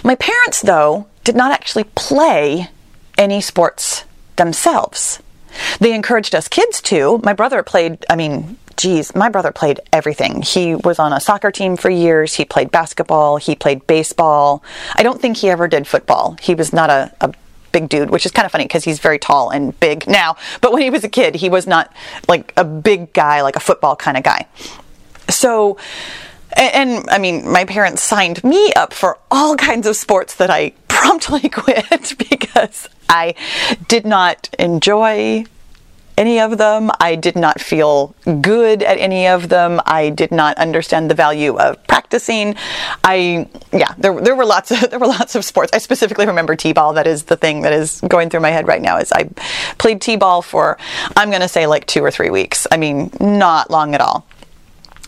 My 0.04 0.14
parents 0.14 0.62
though 0.62 1.06
did 1.24 1.36
not 1.36 1.52
actually 1.52 1.84
play 1.84 2.68
any 3.18 3.40
sports 3.40 4.04
themselves. 4.36 5.20
They 5.80 5.94
encouraged 5.94 6.34
us 6.34 6.48
kids 6.48 6.80
to. 6.82 7.18
My 7.22 7.32
brother 7.32 7.62
played, 7.62 8.04
I 8.08 8.16
mean, 8.16 8.56
geez, 8.82 9.14
my 9.14 9.28
brother 9.28 9.52
played 9.52 9.78
everything. 9.92 10.42
He 10.42 10.74
was 10.74 10.98
on 10.98 11.12
a 11.12 11.20
soccer 11.20 11.52
team 11.52 11.76
for 11.76 11.88
years. 11.88 12.34
He 12.34 12.44
played 12.44 12.72
basketball. 12.72 13.36
He 13.36 13.54
played 13.54 13.86
baseball. 13.86 14.64
I 14.96 15.04
don't 15.04 15.20
think 15.20 15.36
he 15.36 15.50
ever 15.50 15.68
did 15.68 15.86
football. 15.86 16.36
He 16.42 16.56
was 16.56 16.72
not 16.72 16.90
a, 16.90 17.14
a 17.20 17.32
big 17.70 17.88
dude, 17.88 18.10
which 18.10 18.26
is 18.26 18.32
kind 18.32 18.44
of 18.44 18.50
funny 18.50 18.64
because 18.64 18.82
he's 18.82 18.98
very 18.98 19.20
tall 19.20 19.50
and 19.50 19.78
big 19.78 20.08
now. 20.08 20.34
But 20.60 20.72
when 20.72 20.82
he 20.82 20.90
was 20.90 21.04
a 21.04 21.08
kid, 21.08 21.36
he 21.36 21.48
was 21.48 21.64
not 21.64 21.94
like 22.26 22.52
a 22.56 22.64
big 22.64 23.12
guy, 23.12 23.42
like 23.42 23.54
a 23.54 23.60
football 23.60 23.94
kind 23.94 24.16
of 24.16 24.24
guy. 24.24 24.48
So, 25.30 25.78
and, 26.56 26.90
and, 26.90 27.10
I 27.10 27.18
mean, 27.18 27.48
my 27.48 27.64
parents 27.64 28.02
signed 28.02 28.42
me 28.42 28.72
up 28.72 28.92
for 28.92 29.16
all 29.30 29.54
kinds 29.56 29.86
of 29.86 29.94
sports 29.94 30.34
that 30.34 30.50
I 30.50 30.70
promptly 30.88 31.48
quit 31.48 32.14
because 32.30 32.88
I 33.08 33.36
did 33.86 34.04
not 34.04 34.52
enjoy 34.58 35.44
any 36.16 36.40
of 36.40 36.58
them. 36.58 36.90
I 37.00 37.14
did 37.14 37.36
not 37.36 37.60
feel 37.60 38.14
good 38.40 38.82
at 38.82 38.98
any 38.98 39.26
of 39.26 39.48
them. 39.48 39.80
I 39.86 40.10
did 40.10 40.32
not 40.32 40.56
understand 40.58 41.10
the 41.10 41.14
value 41.14 41.58
of 41.58 41.84
practicing. 41.86 42.54
I 43.04 43.48
yeah, 43.72 43.94
there, 43.98 44.20
there 44.20 44.34
were 44.34 44.44
lots 44.44 44.70
of 44.70 44.80
there 44.90 44.98
were 44.98 45.06
lots 45.06 45.34
of 45.34 45.44
sports. 45.44 45.72
I 45.72 45.78
specifically 45.78 46.26
remember 46.26 46.56
t-ball. 46.56 46.94
That 46.94 47.06
is 47.06 47.24
the 47.24 47.36
thing 47.36 47.62
that 47.62 47.72
is 47.72 48.00
going 48.08 48.30
through 48.30 48.40
my 48.40 48.50
head 48.50 48.66
right 48.66 48.82
now. 48.82 48.98
Is 48.98 49.12
I 49.12 49.24
played 49.78 50.00
t-ball 50.00 50.42
for 50.42 50.78
I'm 51.16 51.30
going 51.30 51.42
to 51.42 51.48
say 51.48 51.66
like 51.66 51.86
two 51.86 52.04
or 52.04 52.10
three 52.10 52.30
weeks. 52.30 52.66
I 52.70 52.76
mean, 52.76 53.10
not 53.20 53.70
long 53.70 53.94
at 53.94 54.00
all. 54.00 54.26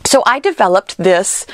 So 0.05 0.23
I 0.27 0.39
developed 0.39 0.97
this 0.97 1.47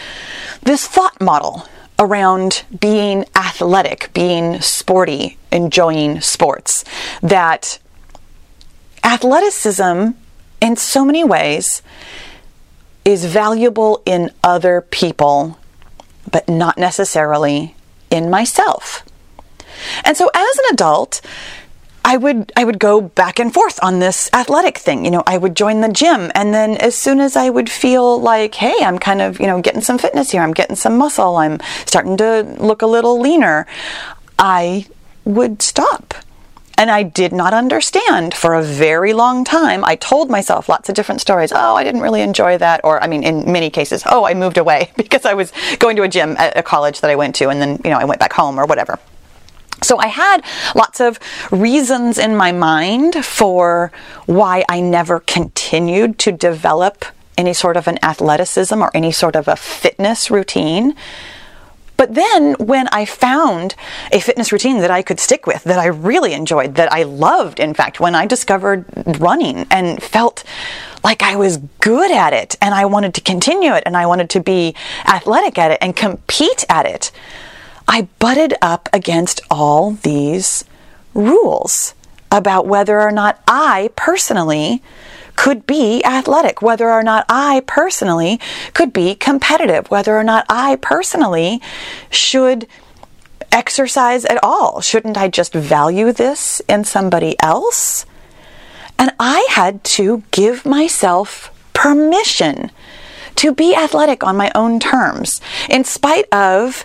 this 0.63 0.87
thought 0.87 1.21
model 1.21 1.67
around 1.99 2.65
being 2.81 3.27
athletic, 3.37 4.11
being 4.15 4.61
sporty, 4.61 5.37
enjoying 5.53 6.21
sports 6.21 6.85
that 7.23 7.79
athleticism, 9.05 10.11
in 10.61 10.77
so 10.77 11.05
many 11.05 11.25
ways, 11.25 11.83
is 13.05 13.25
valuable 13.25 14.03
in 14.05 14.31
other 14.45 14.83
people, 14.83 15.59
but 16.31 16.49
not 16.49 16.79
necessarily 16.79 17.75
in 18.11 18.31
myself. 18.31 19.05
And 20.05 20.17
so 20.17 20.31
as 20.35 20.59
an 20.59 20.65
adult, 20.73 21.21
I 22.05 22.17
would 22.17 22.53
I 22.57 22.65
would 22.65 22.79
go 22.79 23.01
back 23.01 23.39
and 23.39 23.53
forth 23.53 23.79
on 23.83 23.99
this 23.99 24.31
athletic 24.33 24.79
thing. 24.79 25.05
You 25.05 25.11
know, 25.11 25.23
I 25.27 25.39
would 25.39 25.55
join 25.55 25.81
the 25.81 25.89
gym 25.89 26.31
and 26.35 26.55
then 26.55 26.77
as 26.77 26.95
soon 26.95 27.21
as 27.21 27.37
I 27.37 27.51
would 27.51 27.71
feel 27.71 28.21
like, 28.21 28.55
hey, 28.55 28.77
I'm 28.83 28.99
kind 28.99 29.21
of, 29.21 29.39
you 29.39 29.47
know, 29.47 29.61
getting 29.61 29.83
some 29.83 29.99
fitness 29.99 30.31
here, 30.31 30.43
I'm 30.43 30.55
getting 30.55 30.77
some 30.77 30.97
muscle, 30.97 31.37
I'm 31.37 31.59
starting 31.87 32.17
to 32.19 32.43
look 32.59 32.83
a 32.83 32.87
little 32.87 33.21
leaner, 33.21 33.67
I 34.39 34.87
would 35.25 35.63
stop 35.63 36.15
and 36.81 36.91
I 36.91 37.03
did 37.03 37.35
not 37.35 37.53
understand 37.53 38.33
for 38.33 38.55
a 38.55 38.63
very 38.63 39.13
long 39.13 39.45
time. 39.45 39.85
I 39.85 39.97
told 39.97 40.31
myself 40.31 40.67
lots 40.67 40.89
of 40.89 40.95
different 40.95 41.21
stories. 41.21 41.53
Oh, 41.53 41.77
I 41.77 41.85
didn't 41.85 42.01
really 42.01 42.23
enjoy 42.23 42.57
that. 42.57 42.81
Or, 42.85 43.03
I 43.03 43.07
mean, 43.07 43.23
in 43.23 43.53
many 43.53 43.69
cases, 43.69 44.03
oh, 44.07 44.25
I 44.25 44.33
moved 44.33 44.57
away 44.57 44.91
because 44.97 45.27
I 45.27 45.35
was 45.35 45.53
going 45.79 45.97
to 45.97 46.05
a 46.05 46.09
gym 46.09 46.39
at 46.39 46.57
a 46.57 46.63
college 46.63 47.03
that 47.03 47.11
I 47.11 47.17
went 47.17 47.35
to, 47.35 47.51
and 47.51 47.61
then, 47.61 47.83
you 47.85 47.91
know, 47.91 47.99
I 47.99 48.07
went 48.07 48.19
back 48.19 48.33
home 48.33 48.59
or 48.59 48.65
whatever. 48.65 48.99
So 49.83 49.99
I 49.99 50.07
had 50.07 50.43
lots 50.75 51.03
of 51.03 51.21
reasons 51.51 52.17
in 52.17 52.35
my 52.35 52.51
mind 52.51 53.27
for 53.27 53.93
why 54.25 54.65
I 54.67 54.81
never 54.81 55.21
continued 55.21 56.19
to 56.21 56.33
develop 56.33 57.05
any 57.37 57.53
sort 57.53 57.77
of 57.77 57.89
an 57.89 57.99
athleticism 58.03 58.81
or 58.81 58.91
any 58.95 59.13
sort 59.13 59.37
of 59.37 59.49
a 59.49 59.57
fitness 59.57 60.31
routine. 60.31 60.95
But 62.01 62.15
then 62.15 62.55
when 62.55 62.89
I 62.93 63.05
found 63.05 63.75
a 64.11 64.21
fitness 64.21 64.53
routine 64.53 64.79
that 64.79 64.91
I 64.91 65.03
could 65.03 65.21
stick 65.21 65.47
with, 65.47 65.65
that 65.65 65.79
I 65.79 65.85
really 65.85 66.33
enjoyed, 66.33 66.77
that 66.77 66.91
I 66.91 67.03
loved, 67.03 67.61
in 67.61 67.75
fact, 67.75 68.01
when 68.01 68.15
I 68.15 68.25
discovered 68.25 68.87
running 69.21 69.67
and 69.71 70.03
felt 70.03 70.43
like 71.05 71.23
I 71.23 71.37
was 71.37 71.59
good 71.59 72.11
at 72.11 72.33
it 72.33 72.57
and 72.63 72.75
I 72.75 72.87
wanted 72.87 73.13
to 73.17 73.21
continue 73.21 73.75
it 73.75 73.83
and 73.85 73.99
I 73.99 74.07
wanted 74.07 74.31
to 74.31 74.41
be 74.41 74.75
athletic 75.05 75.59
at 75.59 75.73
it 75.73 75.79
and 75.83 75.95
compete 75.95 76.65
at 76.71 76.87
it, 76.87 77.13
I 77.87 78.09
butted 78.19 78.55
up 78.63 78.89
against 78.95 79.43
all 79.51 79.91
these 79.91 80.65
rules 81.13 81.93
about 82.33 82.67
whether 82.67 82.99
or 82.99 83.13
not 83.13 83.43
I 83.47 83.91
personally 83.95 84.83
could 85.41 85.65
be 85.65 86.05
athletic, 86.05 86.61
whether 86.61 86.91
or 86.91 87.03
not 87.03 87.25
I 87.27 87.63
personally 87.67 88.39
could 88.75 88.93
be 88.93 89.15
competitive, 89.15 89.91
whether 89.91 90.15
or 90.15 90.23
not 90.23 90.45
I 90.51 90.77
personally 90.77 91.63
should 92.11 92.67
exercise 93.51 94.27
at 94.27 94.39
all. 94.45 94.83
Shouldn't 94.83 95.17
I 95.17 95.29
just 95.29 95.55
value 95.55 96.13
this 96.13 96.61
in 96.69 96.85
somebody 96.85 97.41
else? 97.41 98.05
And 98.99 99.13
I 99.19 99.47
had 99.49 99.83
to 99.97 100.23
give 100.31 100.67
myself 100.67 101.51
permission 101.73 102.71
to 103.37 103.55
be 103.55 103.75
athletic 103.75 104.23
on 104.23 104.37
my 104.37 104.53
own 104.55 104.79
terms, 104.79 105.41
in 105.71 105.85
spite 105.85 106.29
of 106.35 106.85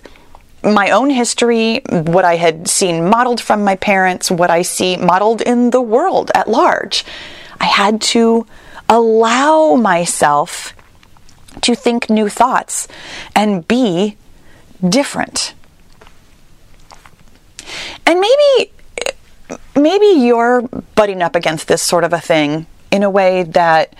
my 0.64 0.92
own 0.92 1.10
history, 1.10 1.82
what 1.90 2.24
I 2.24 2.38
had 2.38 2.70
seen 2.70 3.10
modeled 3.10 3.42
from 3.42 3.66
my 3.66 3.76
parents, 3.76 4.32
what 4.32 4.50
I 4.50 4.62
see 4.62 4.96
modeled 4.96 5.42
in 5.42 5.72
the 5.72 5.82
world 5.82 6.32
at 6.34 6.50
large. 6.50 7.04
I 7.66 7.68
had 7.68 8.00
to 8.14 8.46
allow 8.88 9.74
myself 9.74 10.76
to 11.62 11.74
think 11.74 12.12
new 12.12 12.30
thoughts 12.30 12.88
and 13.36 13.68
be 13.68 14.18
different. 14.88 15.56
And 18.06 18.22
maybe 18.22 18.72
maybe 19.76 20.06
you're 20.06 20.62
butting 20.94 21.24
up 21.24 21.36
against 21.36 21.68
this 21.68 21.82
sort 21.82 22.04
of 22.04 22.14
a 22.14 22.20
thing 22.20 22.68
in 22.92 23.02
a 23.02 23.10
way 23.10 23.42
that 23.42 23.96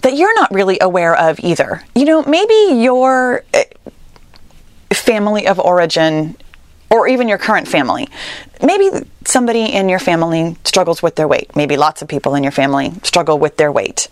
that 0.00 0.16
you're 0.16 0.34
not 0.34 0.50
really 0.50 0.78
aware 0.80 1.14
of 1.14 1.38
either. 1.40 1.82
You 1.94 2.06
know, 2.06 2.22
maybe 2.22 2.80
your 2.80 3.44
eh, 3.52 3.64
family 4.94 5.46
of 5.46 5.60
origin 5.60 6.38
or 6.90 7.08
even 7.08 7.28
your 7.28 7.38
current 7.38 7.68
family. 7.68 8.08
Maybe 8.62 8.90
somebody 9.24 9.64
in 9.64 9.88
your 9.88 9.98
family 9.98 10.56
struggles 10.64 11.02
with 11.02 11.16
their 11.16 11.28
weight. 11.28 11.54
Maybe 11.56 11.76
lots 11.76 12.02
of 12.02 12.08
people 12.08 12.34
in 12.34 12.42
your 12.42 12.52
family 12.52 12.92
struggle 13.02 13.38
with 13.38 13.56
their 13.56 13.72
weight. 13.72 14.08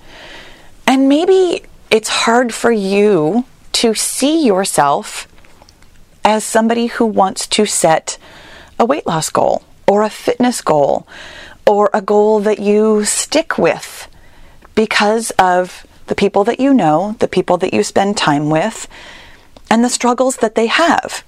And 0.86 1.08
maybe 1.08 1.62
it's 1.90 2.08
hard 2.08 2.52
for 2.52 2.72
you 2.72 3.44
to 3.72 3.94
see 3.94 4.44
yourself 4.44 5.28
as 6.24 6.44
somebody 6.44 6.86
who 6.86 7.04
wants 7.04 7.46
to 7.46 7.66
set 7.66 8.18
a 8.78 8.84
weight 8.84 9.06
loss 9.06 9.30
goal 9.30 9.62
or 9.86 10.02
a 10.02 10.10
fitness 10.10 10.60
goal 10.60 11.06
or 11.66 11.90
a 11.92 12.00
goal 12.00 12.40
that 12.40 12.58
you 12.58 13.04
stick 13.04 13.58
with 13.58 14.08
because 14.74 15.30
of 15.32 15.86
the 16.06 16.14
people 16.14 16.44
that 16.44 16.60
you 16.60 16.74
know, 16.74 17.16
the 17.20 17.28
people 17.28 17.56
that 17.58 17.72
you 17.72 17.82
spend 17.82 18.16
time 18.16 18.50
with, 18.50 18.88
and 19.70 19.82
the 19.82 19.88
struggles 19.88 20.36
that 20.36 20.54
they 20.54 20.66
have 20.66 21.24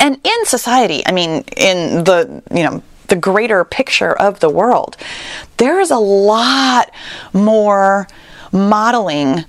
and 0.00 0.18
in 0.24 0.46
society, 0.46 1.02
I 1.06 1.12
mean, 1.12 1.44
in 1.56 2.04
the, 2.04 2.42
you 2.52 2.64
know, 2.64 2.82
the 3.08 3.16
greater 3.16 3.64
picture 3.64 4.12
of 4.12 4.40
the 4.40 4.48
world, 4.48 4.96
there 5.58 5.78
is 5.78 5.90
a 5.90 5.98
lot 5.98 6.90
more 7.32 8.08
modeling 8.52 9.44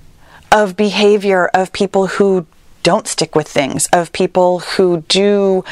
of 0.51 0.75
behavior 0.75 1.50
of 1.53 1.72
people 1.72 2.08
who 2.08 2.46
don't 2.84 3.08
stick 3.08 3.36
with 3.36 3.48
things, 3.48 3.88
of 3.93 4.12
people 4.12 4.60
who 4.60 5.01
do 5.08 5.63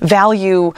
value 0.00 0.72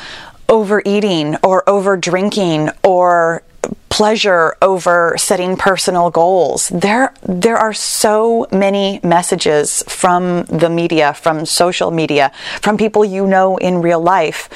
overeating 0.49 1.37
or 1.43 1.69
over 1.69 1.97
drinking 1.97 2.71
or 2.83 3.43
pleasure 3.89 4.57
over 4.63 5.15
setting 5.19 5.57
personal 5.57 6.11
goals. 6.11 6.69
There, 6.69 7.13
there 7.23 7.57
are 7.57 7.73
so 7.73 8.47
many 8.53 9.01
messages 9.03 9.83
from 9.89 10.45
the 10.45 10.71
media, 10.71 11.15
from 11.15 11.45
social 11.45 11.91
media, 11.91 12.33
from 12.63 12.77
people 12.77 13.05
you 13.05 13.27
know 13.27 13.57
in 13.57 13.83
real 13.83 14.01
life 14.01 14.49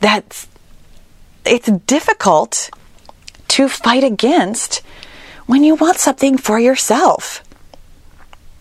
that 0.00 0.46
it's 1.44 1.68
difficult 1.86 2.70
to 3.48 3.68
fight 3.68 4.04
against 4.04 4.82
when 5.46 5.64
you 5.64 5.74
want 5.74 5.98
something 5.98 6.36
for 6.38 6.58
yourself. 6.58 7.42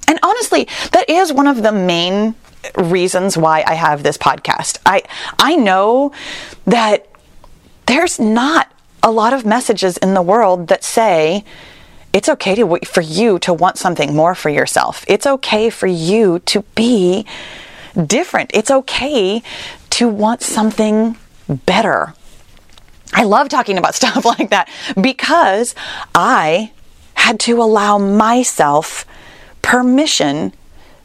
And 0.07 0.17
honestly, 0.23 0.67
that 0.91 1.09
is 1.09 1.31
one 1.31 1.45
of 1.45 1.61
the 1.61 1.71
main 1.71 2.33
reasons 2.75 3.37
why 3.37 3.63
I 3.65 3.75
have 3.75 4.01
this 4.01 4.17
podcast. 4.17 4.79
I 4.85 5.03
I 5.37 5.55
know 5.55 6.11
that 6.65 7.07
there's 7.85 8.19
not 8.19 8.71
a 9.01 9.11
lot 9.11 9.33
of 9.33 9.45
messages 9.45 9.97
in 9.97 10.13
the 10.13 10.21
world 10.21 10.67
that 10.67 10.83
say 10.83 11.43
it's 12.11 12.27
okay 12.27 12.55
to, 12.55 12.79
for 12.85 13.01
you 13.01 13.39
to 13.39 13.53
want 13.53 13.77
something 13.77 14.15
more 14.15 14.35
for 14.35 14.49
yourself. 14.49 15.05
It's 15.07 15.27
okay 15.27 15.69
for 15.69 15.87
you 15.87 16.39
to 16.39 16.63
be 16.75 17.25
different. 18.05 18.51
It's 18.53 18.71
okay 18.71 19.43
to 19.91 20.07
want 20.07 20.41
something 20.41 21.17
better. 21.47 22.13
I 23.13 23.23
love 23.23 23.49
talking 23.49 23.77
about 23.77 23.95
stuff 24.01 24.25
like 24.25 24.49
that 24.49 24.69
because 24.99 25.75
I 26.15 26.71
had 27.13 27.39
to 27.41 27.61
allow 27.61 27.97
myself 27.97 29.05
permission 29.61 30.53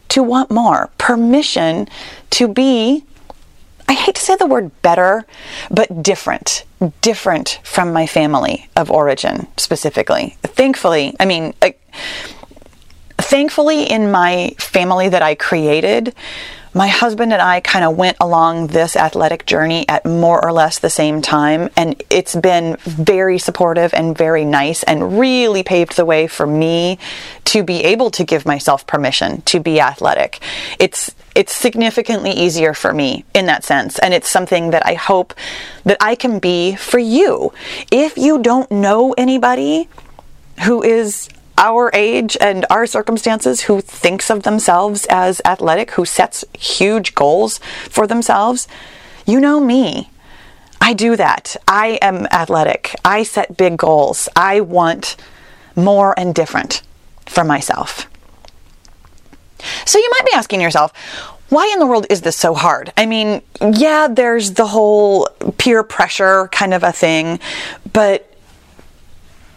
to 0.08 0.22
want 0.22 0.50
more, 0.50 0.90
permission 0.96 1.88
to 2.30 2.48
be 2.48 3.04
I 3.88 3.93
hate 3.93 4.14
to 4.17 4.21
say 4.21 4.37
the 4.37 4.47
word 4.47 4.71
better, 4.83 5.25
but 5.71 6.03
different, 6.03 6.64
different 7.00 7.61
from 7.62 7.93
my 7.93 8.07
family 8.07 8.69
of 8.76 8.91
origin 8.91 9.47
specifically. 9.57 10.37
Thankfully, 10.43 11.14
I 11.21 11.25
mean, 11.25 11.55
thankfully, 13.19 13.85
in 13.85 14.11
my 14.11 14.55
family 14.59 15.09
that 15.09 15.23
I 15.23 15.35
created, 15.35 16.14
my 16.75 16.88
husband 16.88 17.33
and 17.33 17.40
I 17.40 17.61
kind 17.61 17.85
of 17.85 17.97
went 17.97 18.16
along 18.21 18.66
this 18.69 18.97
athletic 18.97 19.47
journey 19.47 19.88
at 19.88 20.04
more 20.04 20.45
or 20.45 20.52
less 20.52 20.81
the 20.81 20.90
same 20.90 21.23
time, 21.23 21.71
and 21.76 22.02
it's 22.11 22.35
been 22.35 22.76
very 22.81 23.38
supportive 23.38 23.95
and 23.95 24.19
very 24.19 24.45
nice 24.45 24.83
and 24.83 25.19
really 25.19 25.62
paved 25.62 25.97
the 25.97 26.04
way 26.04 26.26
for 26.26 26.47
me 26.47 26.99
to 27.45 27.62
be 27.62 27.85
able 27.85 28.11
to 28.11 28.25
give 28.25 28.45
myself 28.45 28.87
permission 28.87 29.40
to 29.43 29.61
be 29.61 29.81
athletic. 29.81 30.40
It's 30.81 31.14
it's 31.35 31.52
significantly 31.52 32.31
easier 32.31 32.75
for 32.75 32.93
me 32.93 33.25
in 33.35 33.47
that 33.47 33.64
sense, 33.64 33.99
and 34.00 34.12
it's 34.12 34.28
something 34.28 34.71
that 34.71 34.85
I 34.87 34.95
hope 34.95 35.35
that 35.85 35.97
I 36.00 36.16
can 36.16 36.38
be 36.38 36.75
for 36.75 36.99
you. 36.99 37.52
If 37.90 38.16
you 38.16 38.43
don't 38.43 38.71
know 38.71 39.14
anybody 39.16 39.88
who 40.64 40.83
is 40.83 41.28
our 41.56 41.90
age 41.94 42.37
and 42.40 42.66
our 42.70 42.87
circumstances 42.87 43.62
who 43.62 43.80
thinks 43.80 44.30
of 44.30 44.42
themselves 44.42 45.06
as 45.08 45.40
athletic, 45.44 45.92
who 45.92 46.04
sets 46.04 46.44
huge 46.58 47.14
goals 47.14 47.58
for 47.88 48.06
themselves, 48.06 48.66
you 49.26 49.40
know 49.40 49.61
me. 49.61 50.11
I 50.80 50.92
do 50.92 51.16
that. 51.16 51.56
I 51.66 51.99
am 52.02 52.26
athletic. 52.26 52.94
I 53.04 53.23
set 53.23 53.56
big 53.56 53.78
goals. 53.78 54.28
I 54.37 54.61
want 54.61 55.16
more 55.76 56.18
and 56.18 56.34
different 56.34 56.82
for 57.26 57.44
myself. 57.44 58.08
So 59.87 59.99
you 59.99 60.11
might 60.11 60.26
be 60.26 60.32
asking 60.34 60.61
yourself, 60.61 60.92
why 61.49 61.70
in 61.73 61.78
the 61.78 61.87
world 61.87 62.06
is 62.11 62.23
this 62.23 62.37
so 62.37 62.52
hard? 62.52 62.92
I 62.96 63.06
mean, 63.06 63.40
yeah, 63.61 64.08
there's 64.08 64.52
the 64.52 64.66
whole 64.66 65.28
peer 65.56 65.82
pressure 65.82 66.49
kind 66.49 66.75
of 66.75 66.82
a 66.82 66.92
thing, 66.92 67.38
but 67.92 68.34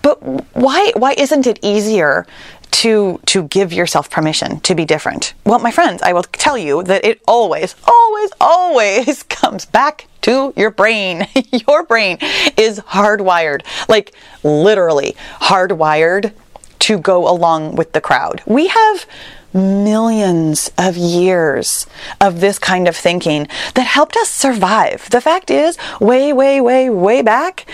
but 0.07 0.23
why 0.55 0.93
why 0.95 1.13
isn't 1.17 1.45
it 1.47 1.59
easier 1.61 2.25
to 2.71 3.19
to 3.25 3.43
give 3.43 3.73
yourself 3.73 4.09
permission 4.09 4.61
to 4.61 4.73
be 4.73 4.85
different? 4.85 5.33
Well, 5.43 5.59
my 5.59 5.71
friends, 5.71 6.01
I 6.01 6.13
will 6.13 6.23
tell 6.23 6.57
you 6.57 6.81
that 6.83 7.03
it 7.03 7.21
always, 7.27 7.75
always, 7.85 8.31
always 8.39 9.23
comes 9.41 9.65
back 9.65 10.07
to 10.21 10.53
your 10.55 10.71
brain. 10.71 11.27
your 11.67 11.83
brain 11.83 12.19
is 12.55 12.79
hardwired, 12.79 13.63
like 13.89 14.13
literally 14.43 15.17
hardwired 15.41 16.31
to 16.79 16.97
go 16.97 17.29
along 17.29 17.75
with 17.75 17.93
the 17.93 18.01
crowd. 18.01 18.41
We 18.45 18.67
have 18.67 19.05
millions 19.53 20.71
of 20.77 20.97
years 20.97 21.87
of 22.21 22.39
this 22.39 22.59
kind 22.59 22.87
of 22.87 22.95
thinking 22.95 23.47
that 23.73 23.87
helped 23.87 24.15
us 24.17 24.29
survive. 24.29 25.09
The 25.09 25.21
fact 25.21 25.49
is, 25.49 25.77
way, 25.99 26.33
way, 26.33 26.61
way, 26.61 26.89
way 26.89 27.21
back, 27.21 27.65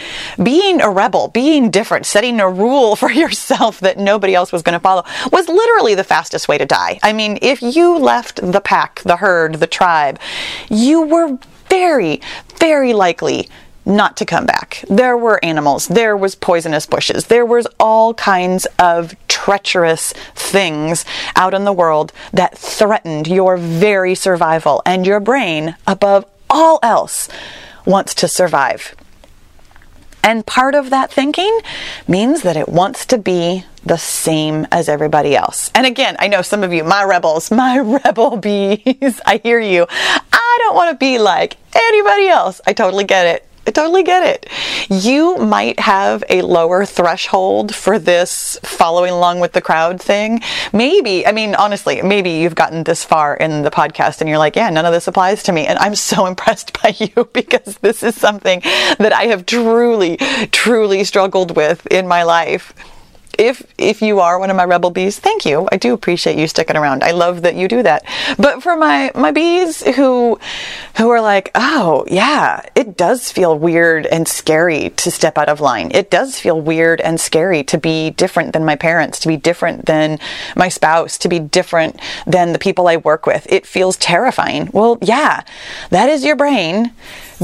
being 0.41 0.81
a 0.81 0.89
rebel, 0.89 1.27
being 1.29 1.69
different, 1.69 2.05
setting 2.05 2.39
a 2.39 2.49
rule 2.49 2.95
for 3.03 3.11
yourself 3.11 3.79
that 3.81 3.97
nobody 3.97 4.35
else 4.35 4.51
was 4.51 4.61
going 4.61 4.73
to 4.73 4.79
follow 4.79 5.03
was 5.31 5.47
literally 5.47 5.95
the 5.95 6.03
fastest 6.03 6.47
way 6.47 6.57
to 6.57 6.65
die. 6.65 6.99
I 7.03 7.13
mean, 7.13 7.37
if 7.41 7.61
you 7.61 7.97
left 7.97 8.39
the 8.41 8.61
pack, 8.61 9.01
the 9.01 9.17
herd, 9.17 9.55
the 9.55 9.67
tribe, 9.67 10.19
you 10.69 11.01
were 11.01 11.37
very, 11.69 12.21
very 12.59 12.93
likely 12.93 13.49
not 13.85 14.17
to 14.17 14.25
come 14.25 14.45
back. 14.45 14.83
There 14.89 15.17
were 15.17 15.43
animals, 15.43 15.87
there 15.87 16.15
was 16.15 16.35
poisonous 16.35 16.85
bushes, 16.85 17.27
there 17.27 17.45
was 17.45 17.67
all 17.79 18.13
kinds 18.13 18.65
of 18.79 19.15
treacherous 19.27 20.13
things 20.35 21.05
out 21.35 21.53
in 21.53 21.65
the 21.65 21.73
world 21.73 22.13
that 22.31 22.57
threatened 22.57 23.27
your 23.27 23.57
very 23.57 24.15
survival 24.15 24.81
and 24.85 25.05
your 25.05 25.19
brain 25.19 25.75
above 25.85 26.25
all 26.49 26.79
else 26.81 27.27
wants 27.85 28.13
to 28.15 28.27
survive. 28.27 28.95
And 30.23 30.45
part 30.45 30.73
of 30.73 30.89
that 30.89 31.11
thinking 31.11 31.59
means 32.07 32.43
that 32.43 32.55
it 32.55 32.69
wants 32.69 33.05
to 33.07 33.17
be 33.17 33.65
the 33.83 33.97
same 33.97 34.65
as 34.71 34.87
everybody 34.87 35.35
else. 35.35 35.69
And 35.75 35.85
again, 35.85 36.15
I 36.17 36.29
know 36.29 36.41
some 36.41 36.63
of 36.63 36.71
you, 36.71 36.85
my 36.85 37.03
rebels, 37.03 37.51
my 37.63 37.79
rebel 37.79 38.37
bees, 38.37 39.19
I 39.25 39.41
hear 39.43 39.59
you. 39.59 39.85
I 39.89 40.57
don't 40.61 40.75
want 40.75 40.91
to 40.91 40.97
be 40.97 41.19
like 41.19 41.57
anybody 41.75 42.29
else. 42.29 42.61
I 42.65 42.71
totally 42.71 43.03
get 43.03 43.25
it. 43.25 43.47
I 43.65 43.71
totally 43.71 44.03
get 44.03 44.23
it. 44.23 44.49
You 44.89 45.37
might 45.37 45.79
have 45.79 46.21
a 46.29 46.41
lower 46.41 46.85
threshold 46.85 47.73
for 47.73 47.97
this 47.97 48.59
following 48.63 49.13
along 49.13 49.39
with 49.39 49.53
the 49.53 49.61
crowd 49.61 50.01
thing. 50.01 50.41
Maybe, 50.73 51.25
I 51.25 51.31
mean, 51.31 51.55
honestly, 51.55 52.01
maybe 52.01 52.31
you've 52.31 52.55
gotten 52.55 52.83
this 52.83 53.05
far 53.05 53.35
in 53.35 53.61
the 53.61 53.71
podcast 53.71 54.19
and 54.19 54.29
you're 54.29 54.37
like, 54.37 54.57
yeah, 54.57 54.69
none 54.69 54.85
of 54.85 54.91
this 54.91 55.07
applies 55.07 55.43
to 55.43 55.53
me. 55.53 55.65
And 55.65 55.79
I'm 55.79 55.95
so 55.95 56.25
impressed 56.33 56.81
by 56.81 56.93
you 56.99 57.29
because 57.31 57.77
this 57.77 58.03
is 58.03 58.15
something 58.15 58.59
that 58.99 59.13
I 59.13 59.27
have 59.27 59.45
truly, 59.45 60.17
truly 60.51 61.05
struggled 61.05 61.55
with 61.55 61.87
in 61.87 62.05
my 62.05 62.23
life 62.23 62.73
if 63.37 63.63
if 63.77 64.01
you 64.01 64.19
are 64.19 64.39
one 64.39 64.49
of 64.49 64.55
my 64.55 64.65
rebel 64.65 64.91
bees, 64.91 65.19
thank 65.19 65.45
you. 65.45 65.67
I 65.71 65.77
do 65.77 65.93
appreciate 65.93 66.37
you 66.37 66.47
sticking 66.47 66.75
around. 66.75 67.03
I 67.03 67.11
love 67.11 67.41
that 67.41 67.55
you 67.55 67.67
do 67.67 67.83
that. 67.83 68.03
But 68.37 68.61
for 68.61 68.75
my 68.75 69.11
my 69.15 69.31
bees 69.31 69.83
who 69.95 70.39
who 70.97 71.09
are 71.09 71.21
like, 71.21 71.49
"Oh, 71.55 72.05
yeah, 72.07 72.61
it 72.75 72.95
does 72.95 73.31
feel 73.31 73.57
weird 73.57 74.05
and 74.05 74.27
scary 74.27 74.91
to 74.91 75.11
step 75.11 75.37
out 75.37 75.49
of 75.49 75.59
line. 75.59 75.91
It 75.93 76.09
does 76.09 76.39
feel 76.39 76.59
weird 76.59 77.01
and 77.01 77.19
scary 77.19 77.63
to 77.65 77.77
be 77.77 78.11
different 78.11 78.53
than 78.53 78.65
my 78.65 78.75
parents, 78.75 79.19
to 79.19 79.27
be 79.27 79.37
different 79.37 79.85
than 79.85 80.19
my 80.55 80.69
spouse, 80.69 81.17
to 81.19 81.29
be 81.29 81.39
different 81.39 81.99
than 82.27 82.53
the 82.53 82.59
people 82.59 82.87
I 82.87 82.97
work 82.97 83.25
with. 83.25 83.47
It 83.51 83.65
feels 83.65 83.97
terrifying." 83.97 84.69
Well, 84.73 84.97
yeah. 85.01 85.41
That 85.89 86.09
is 86.09 86.23
your 86.23 86.35
brain 86.35 86.91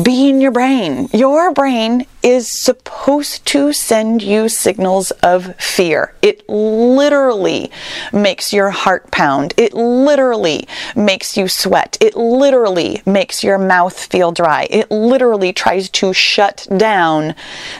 being 0.04 0.42
your 0.42 0.52
brain. 0.52 1.10
Your 1.14 1.52
brain 1.54 2.06
is 2.22 2.52
supposed 2.52 3.46
to 3.48 3.74
send 3.74 4.22
you 4.22 4.50
signals 4.50 5.12
of 5.24 5.56
fear. 5.56 6.14
It 6.22 6.48
literally 6.48 7.72
makes 8.14 8.54
your 8.54 8.70
heart 8.70 9.12
pound. 9.12 9.54
It 9.58 9.74
literally 9.74 10.68
makes 10.96 11.38
you 11.38 11.48
sweat. 11.48 11.98
It 12.00 12.16
literally 12.16 13.02
makes 13.06 13.44
your 13.44 13.58
mouth 13.58 13.98
feel 13.98 14.32
dry. 14.32 14.68
It 14.70 14.92
literally 14.92 15.54
tries 15.54 15.90
to 15.92 16.14
shut 16.14 16.68
down 16.78 17.36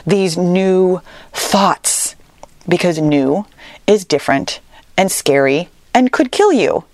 these 0.06 0.36
new 0.36 1.00
thoughts 1.32 2.16
because 2.68 2.98
new 2.98 3.46
is 3.86 4.04
different 4.04 4.60
and 4.96 5.10
scary 5.10 5.68
and 5.94 6.12
could 6.12 6.32
kill 6.32 6.52
you. 6.52 6.84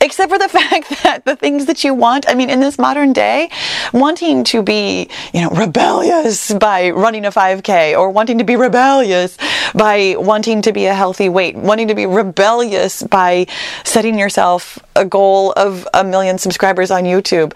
Except 0.00 0.30
for 0.30 0.38
the 0.38 0.48
fact 0.58 1.02
that 1.02 1.24
the 1.24 1.36
things 1.36 1.66
that 1.66 1.84
you 1.84 1.94
want, 1.94 2.28
I 2.28 2.34
mean, 2.34 2.50
in 2.50 2.60
this 2.60 2.78
modern 2.78 3.12
day, 3.12 3.50
wanting 3.92 4.44
to 4.44 4.62
be, 4.62 5.08
you 5.32 5.40
know, 5.42 5.50
rebellious 5.50 6.52
by 6.52 6.90
running 6.90 7.24
a 7.24 7.30
5K 7.30 7.98
or 7.98 8.10
wanting 8.10 8.38
to 8.38 8.44
be 8.44 8.56
rebellious 8.56 9.36
by 9.74 10.16
wanting 10.18 10.62
to 10.62 10.72
be 10.72 10.86
a 10.86 10.94
healthy 10.94 11.28
weight, 11.28 11.56
wanting 11.56 11.88
to 11.88 11.94
be 11.94 12.06
rebellious 12.06 13.02
by 13.02 13.46
setting 13.84 14.18
yourself 14.18 14.78
a 14.96 15.04
goal 15.04 15.52
of 15.52 15.86
a 15.94 16.04
million 16.04 16.38
subscribers 16.38 16.90
on 16.90 17.04
YouTube 17.04 17.52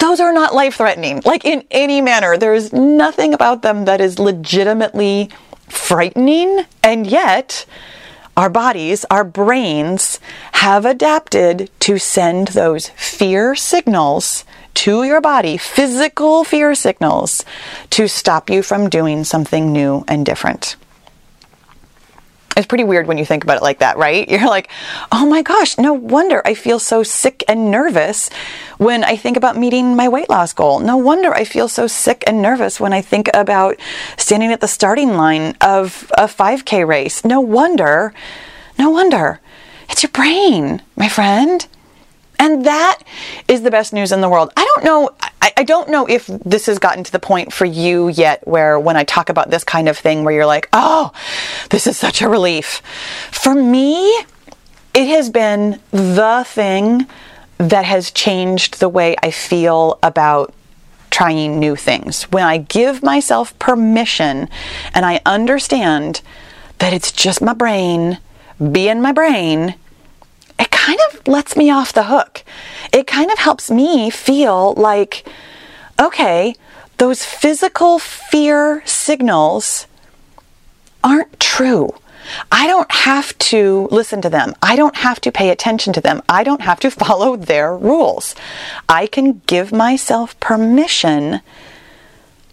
those 0.00 0.18
are 0.18 0.32
not 0.32 0.54
life 0.54 0.76
threatening, 0.76 1.20
like 1.26 1.44
in 1.44 1.62
any 1.70 2.00
manner. 2.00 2.38
There's 2.38 2.72
nothing 2.72 3.34
about 3.34 3.60
them 3.60 3.84
that 3.84 4.00
is 4.00 4.18
legitimately 4.18 5.28
frightening, 5.68 6.64
and 6.82 7.06
yet 7.06 7.66
our 8.40 8.48
bodies, 8.48 9.04
our 9.10 9.22
brains 9.22 10.18
have 10.52 10.86
adapted 10.86 11.68
to 11.78 11.98
send 11.98 12.48
those 12.48 12.88
fear 12.96 13.54
signals 13.54 14.46
to 14.72 15.04
your 15.04 15.20
body, 15.20 15.58
physical 15.58 16.42
fear 16.42 16.74
signals, 16.74 17.44
to 17.90 18.08
stop 18.08 18.48
you 18.48 18.62
from 18.62 18.88
doing 18.88 19.24
something 19.24 19.74
new 19.74 20.06
and 20.08 20.24
different. 20.24 20.76
It's 22.56 22.66
pretty 22.66 22.84
weird 22.84 23.06
when 23.06 23.16
you 23.16 23.24
think 23.24 23.44
about 23.44 23.58
it 23.58 23.62
like 23.62 23.78
that, 23.78 23.96
right? 23.96 24.28
You're 24.28 24.46
like, 24.48 24.68
oh 25.12 25.26
my 25.26 25.42
gosh, 25.42 25.78
no 25.78 25.92
wonder 25.92 26.42
I 26.44 26.54
feel 26.54 26.78
so 26.78 27.02
sick 27.02 27.44
and 27.48 27.70
nervous 27.70 28.28
when 28.78 29.04
I 29.04 29.16
think 29.16 29.36
about 29.36 29.56
meeting 29.56 29.96
my 29.96 30.08
weight 30.08 30.28
loss 30.28 30.52
goal. 30.52 30.80
No 30.80 30.96
wonder 30.96 31.32
I 31.32 31.44
feel 31.44 31.68
so 31.68 31.86
sick 31.86 32.24
and 32.26 32.42
nervous 32.42 32.80
when 32.80 32.92
I 32.92 33.02
think 33.02 33.30
about 33.34 33.76
standing 34.16 34.52
at 34.52 34.60
the 34.60 34.68
starting 34.68 35.16
line 35.16 35.56
of 35.60 36.10
a 36.18 36.24
5K 36.24 36.86
race. 36.86 37.24
No 37.24 37.40
wonder, 37.40 38.12
no 38.78 38.90
wonder. 38.90 39.40
It's 39.88 40.02
your 40.02 40.10
brain, 40.10 40.82
my 40.96 41.08
friend. 41.08 41.66
And 42.40 42.64
that 42.64 43.00
is 43.48 43.62
the 43.62 43.70
best 43.70 43.92
news 43.92 44.12
in 44.12 44.22
the 44.22 44.28
world. 44.28 44.50
I 44.56 44.64
don't 44.64 44.84
know. 44.84 45.10
I, 45.42 45.62
don't 45.62 45.90
know 45.90 46.06
if 46.06 46.26
this 46.26 46.66
has 46.66 46.78
gotten 46.78 47.04
to 47.04 47.12
the 47.12 47.18
point 47.18 47.52
for 47.52 47.66
you 47.66 48.08
yet 48.08 48.46
where 48.48 48.80
when 48.80 48.96
I 48.96 49.04
talk 49.04 49.28
about 49.28 49.50
this 49.50 49.62
kind 49.62 49.90
of 49.90 49.98
thing 49.98 50.24
where 50.24 50.34
you're 50.34 50.46
like, 50.46 50.68
oh, 50.72 51.12
this 51.68 51.86
is 51.86 51.98
such 51.98 52.22
a 52.22 52.28
relief. 52.30 52.80
For 53.30 53.54
me, 53.54 54.06
it 54.94 55.06
has 55.08 55.28
been 55.28 55.80
the 55.90 56.44
thing 56.46 57.06
that 57.58 57.84
has 57.84 58.10
changed 58.10 58.80
the 58.80 58.88
way 58.88 59.16
I 59.22 59.30
feel 59.30 59.98
about 60.02 60.54
trying 61.10 61.58
new 61.58 61.76
things. 61.76 62.22
When 62.24 62.44
I 62.44 62.56
give 62.56 63.02
myself 63.02 63.58
permission 63.58 64.48
and 64.94 65.04
I 65.04 65.20
understand 65.26 66.22
that 66.78 66.94
it's 66.94 67.12
just 67.12 67.42
my 67.42 67.52
brain 67.52 68.18
being 68.72 69.02
my 69.02 69.12
brain 69.12 69.74
it 70.60 70.70
kind 70.70 70.98
of 71.08 71.26
lets 71.26 71.56
me 71.56 71.70
off 71.70 71.92
the 71.94 72.04
hook. 72.04 72.44
It 72.92 73.06
kind 73.06 73.30
of 73.30 73.38
helps 73.38 73.70
me 73.70 74.10
feel 74.10 74.74
like, 74.74 75.26
okay, 75.98 76.54
those 76.98 77.24
physical 77.24 77.98
fear 77.98 78.82
signals 78.84 79.86
aren't 81.02 81.40
true. 81.40 81.94
I 82.52 82.66
don't 82.66 82.92
have 82.92 83.36
to 83.38 83.88
listen 83.90 84.20
to 84.20 84.28
them. 84.28 84.54
I 84.62 84.76
don't 84.76 84.96
have 84.96 85.18
to 85.22 85.32
pay 85.32 85.48
attention 85.48 85.94
to 85.94 86.00
them. 86.02 86.22
I 86.28 86.44
don't 86.44 86.60
have 86.60 86.78
to 86.80 86.90
follow 87.02 87.36
their 87.36 87.74
rules. 87.74 88.34
I 88.86 89.06
can 89.06 89.40
give 89.46 89.72
myself 89.72 90.38
permission 90.40 91.40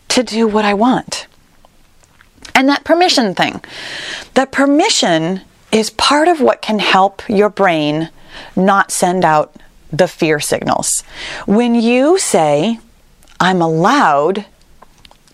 to 0.08 0.24
do 0.24 0.48
what 0.48 0.64
I 0.64 0.74
want. 0.74 1.28
And 2.56 2.70
that 2.70 2.86
permission 2.86 3.36
thing, 3.36 3.62
that 4.34 4.52
permission 4.52 5.42
is 5.72 5.90
part 5.92 6.28
of 6.28 6.42
what 6.42 6.62
can 6.62 6.80
help 6.80 7.22
your 7.30 7.50
brain 7.50 8.10
not 8.56 8.92
send 8.92 9.26
out 9.26 9.56
the 9.92 10.08
fear 10.08 10.40
signals. 10.40 11.02
When 11.46 11.76
you 11.76 12.18
say, 12.20 12.80
I'm 13.40 13.62
allowed 13.62 14.46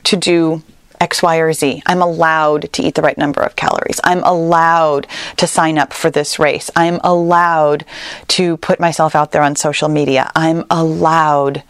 to 0.03 0.17
do 0.17 0.63
X, 1.03 1.21
Y, 1.21 1.35
or 1.37 1.51
Z. 1.51 1.83
I'm 1.85 2.01
allowed 2.01 2.71
to 2.71 2.81
eat 2.81 2.95
the 2.95 3.01
right 3.01 3.17
number 3.17 3.41
of 3.41 3.57
calories. 3.57 3.99
I'm 4.05 4.23
allowed 4.23 5.05
to 5.35 5.45
sign 5.45 5.77
up 5.77 5.91
for 5.91 6.09
this 6.09 6.39
race. 6.39 6.71
I'm 6.77 7.01
allowed 7.03 7.83
to 8.29 8.55
put 8.57 8.79
myself 8.79 9.13
out 9.13 9.33
there 9.33 9.41
on 9.41 9.57
social 9.57 9.89
media. 9.89 10.31
I'm 10.33 10.63
allowed 10.69 11.63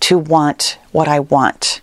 to 0.00 0.16
want 0.16 0.78
what 0.92 1.06
I 1.06 1.20
want. 1.20 1.82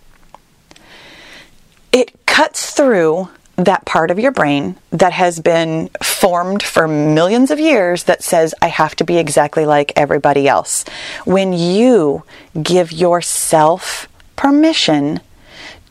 It 1.92 2.12
cuts 2.26 2.72
through 2.72 3.28
that 3.54 3.84
part 3.84 4.10
of 4.10 4.18
your 4.18 4.32
brain 4.32 4.76
that 4.90 5.12
has 5.12 5.38
been 5.38 5.90
formed 6.16 6.62
for 6.62 6.88
millions 6.88 7.50
of 7.50 7.60
years 7.60 8.04
that 8.04 8.22
says, 8.22 8.54
I 8.62 8.68
have 8.68 8.96
to 8.96 9.04
be 9.04 9.18
exactly 9.18 9.66
like 9.66 9.92
everybody 9.94 10.48
else. 10.48 10.84
When 11.24 11.52
you 11.52 12.24
give 12.60 12.90
yourself 12.90 14.08
permission 14.34 15.20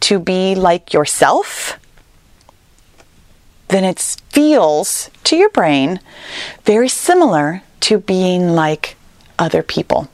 to 0.01 0.19
be 0.19 0.55
like 0.55 0.93
yourself, 0.93 1.79
then 3.67 3.83
it 3.83 3.99
feels 4.29 5.09
to 5.25 5.35
your 5.35 5.49
brain 5.49 5.99
very 6.63 6.89
similar 6.89 7.61
to 7.81 7.99
being 7.99 8.49
like 8.49 8.95
other 9.37 9.61
people. 9.61 10.09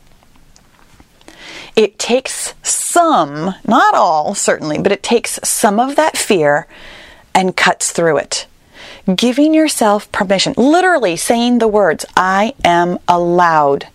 It 1.76 1.98
takes 1.98 2.54
some, 2.64 3.56
not 3.66 3.96
all 3.96 4.36
certainly, 4.36 4.78
but 4.78 4.92
it 4.92 5.04
takes 5.04 5.40
some 5.44 5.80
of 5.80 5.96
that 5.96 6.18
fear 6.18 6.68
and 7.34 7.56
cuts 7.56 7.92
through 7.92 8.18
it. 8.18 8.46
Giving 9.16 9.54
yourself 9.54 10.12
permission, 10.12 10.54
literally 10.58 11.16
saying 11.16 11.60
the 11.60 11.68
words, 11.68 12.06
I 12.16 12.54
am 12.64 13.00
allowed 13.08 13.88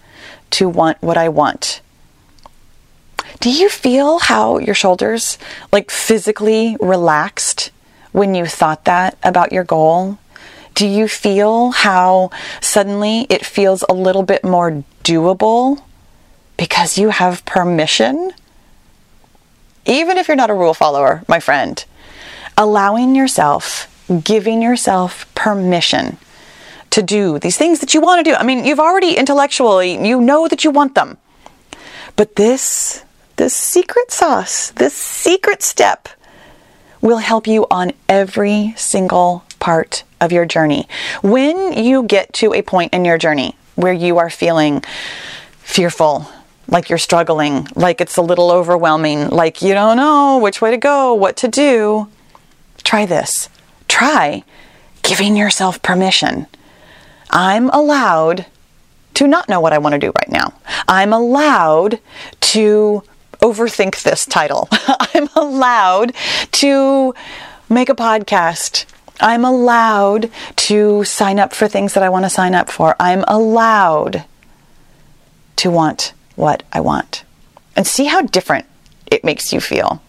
to 0.51 0.69
want 0.69 1.01
what 1.01 1.17
I 1.17 1.29
want 1.29 1.81
do 3.41 3.51
you 3.51 3.69
feel 3.69 4.19
how 4.19 4.59
your 4.59 4.75
shoulders 4.75 5.39
like 5.73 5.91
physically 5.91 6.77
relaxed 6.81 7.71
when 8.13 8.35
you 8.35 8.47
thought 8.47 8.85
that 8.87 9.17
about 9.23 9.53
your 9.53 9.65
goal? 9.65 10.19
Do 10.75 10.87
you 10.87 11.09
feel 11.09 11.71
how 11.71 12.31
suddenly 12.61 13.27
it 13.29 13.45
feels 13.45 13.85
a 13.89 13.95
little 13.95 14.23
bit 14.23 14.45
more 14.45 14.85
doable 15.05 15.83
because 16.57 16.99
you 16.99 17.11
have 17.11 17.45
permission? 17.45 18.33
Even 19.85 20.19
if 20.19 20.29
you're 20.29 20.37
not 20.37 20.51
a 20.51 20.55
rule 20.55 20.75
follower, 20.75 21.23
my 21.29 21.41
friend, 21.41 21.85
allowing 22.57 23.15
yourself, 23.15 23.93
giving 24.23 24.63
yourself 24.63 25.33
permission 25.35 26.17
to 26.91 27.03
do 27.03 27.39
these 27.39 27.59
things 27.59 27.81
that 27.81 27.95
you 27.95 28.01
want 28.01 28.25
to 28.25 28.31
do. 28.31 28.37
I 28.37 28.43
mean, 28.43 28.65
you've 28.65 28.81
already 28.81 29.17
intellectually, 29.17 30.07
you 30.07 30.21
know 30.21 30.49
that 30.49 30.65
you 30.65 30.71
want 30.71 30.95
them. 30.95 31.19
But 32.15 32.37
this 32.37 33.05
this 33.37 33.55
secret 33.55 34.11
sauce, 34.11 34.71
this 34.71 34.95
secret 34.95 35.63
step 35.63 36.09
will 37.03 37.19
help 37.19 37.47
you 37.47 37.67
on 37.71 37.93
every 38.09 38.73
single 38.77 39.45
part 39.59 40.05
of 40.21 40.33
your 40.33 40.47
journey. 40.47 40.89
When 41.23 41.75
you 41.75 42.03
get 42.05 42.33
to 42.35 42.55
a 42.55 42.63
point 42.63 42.95
in 42.95 43.05
your 43.05 43.19
journey 43.19 43.57
where 43.75 43.93
you 43.93 44.17
are 44.17 44.31
feeling 44.31 44.83
fearful, 45.59 46.27
like 46.67 46.89
you're 46.89 46.99
struggling, 46.99 47.69
like 47.75 48.01
it's 48.01 48.17
a 48.17 48.23
little 48.23 48.51
overwhelming, 48.51 49.29
like 49.29 49.61
you 49.61 49.75
don't 49.75 49.99
know 49.99 50.39
which 50.39 50.63
way 50.63 50.71
to 50.71 50.79
go, 50.79 51.13
what 51.13 51.37
to 51.37 51.49
do, 51.49 52.09
try 52.83 53.05
this. 53.05 53.51
Try 53.97 54.45
giving 55.01 55.39
yourself 55.39 55.81
permission. 55.81 56.47
I'm 57.31 57.71
allowed 57.71 58.45
to 59.15 59.27
not 59.27 59.49
know 59.49 59.59
what 59.59 59.73
I 59.73 59.79
want 59.79 59.95
to 59.95 59.99
do 59.99 60.09
right 60.09 60.29
now. 60.29 60.53
I'm 60.87 61.15
allowed 61.15 61.99
to 62.53 63.03
overthink 63.41 64.03
this 64.03 64.27
title. 64.27 64.69
I'm 64.73 65.31
allowed 65.35 66.13
to 66.61 67.15
make 67.71 67.89
a 67.89 67.95
podcast. 67.95 68.85
I'm 69.19 69.47
allowed 69.47 70.31
to 70.57 71.03
sign 71.05 71.39
up 71.39 71.55
for 71.55 71.67
things 71.67 71.95
that 71.95 72.03
I 72.03 72.11
want 72.11 72.27
to 72.27 72.31
sign 72.31 72.55
up 72.55 72.69
for. 72.69 72.97
I'm 73.01 73.25
allowed 73.27 74.27
to 75.57 75.71
want 75.71 76.13
what 76.35 76.65
I 76.71 76.81
want. 76.81 77.25
And 77.75 77.87
see 77.87 78.05
how 78.05 78.21
different 78.21 78.67
it 79.07 79.25
makes 79.25 79.55
you 79.55 79.61
feel. 79.63 80.03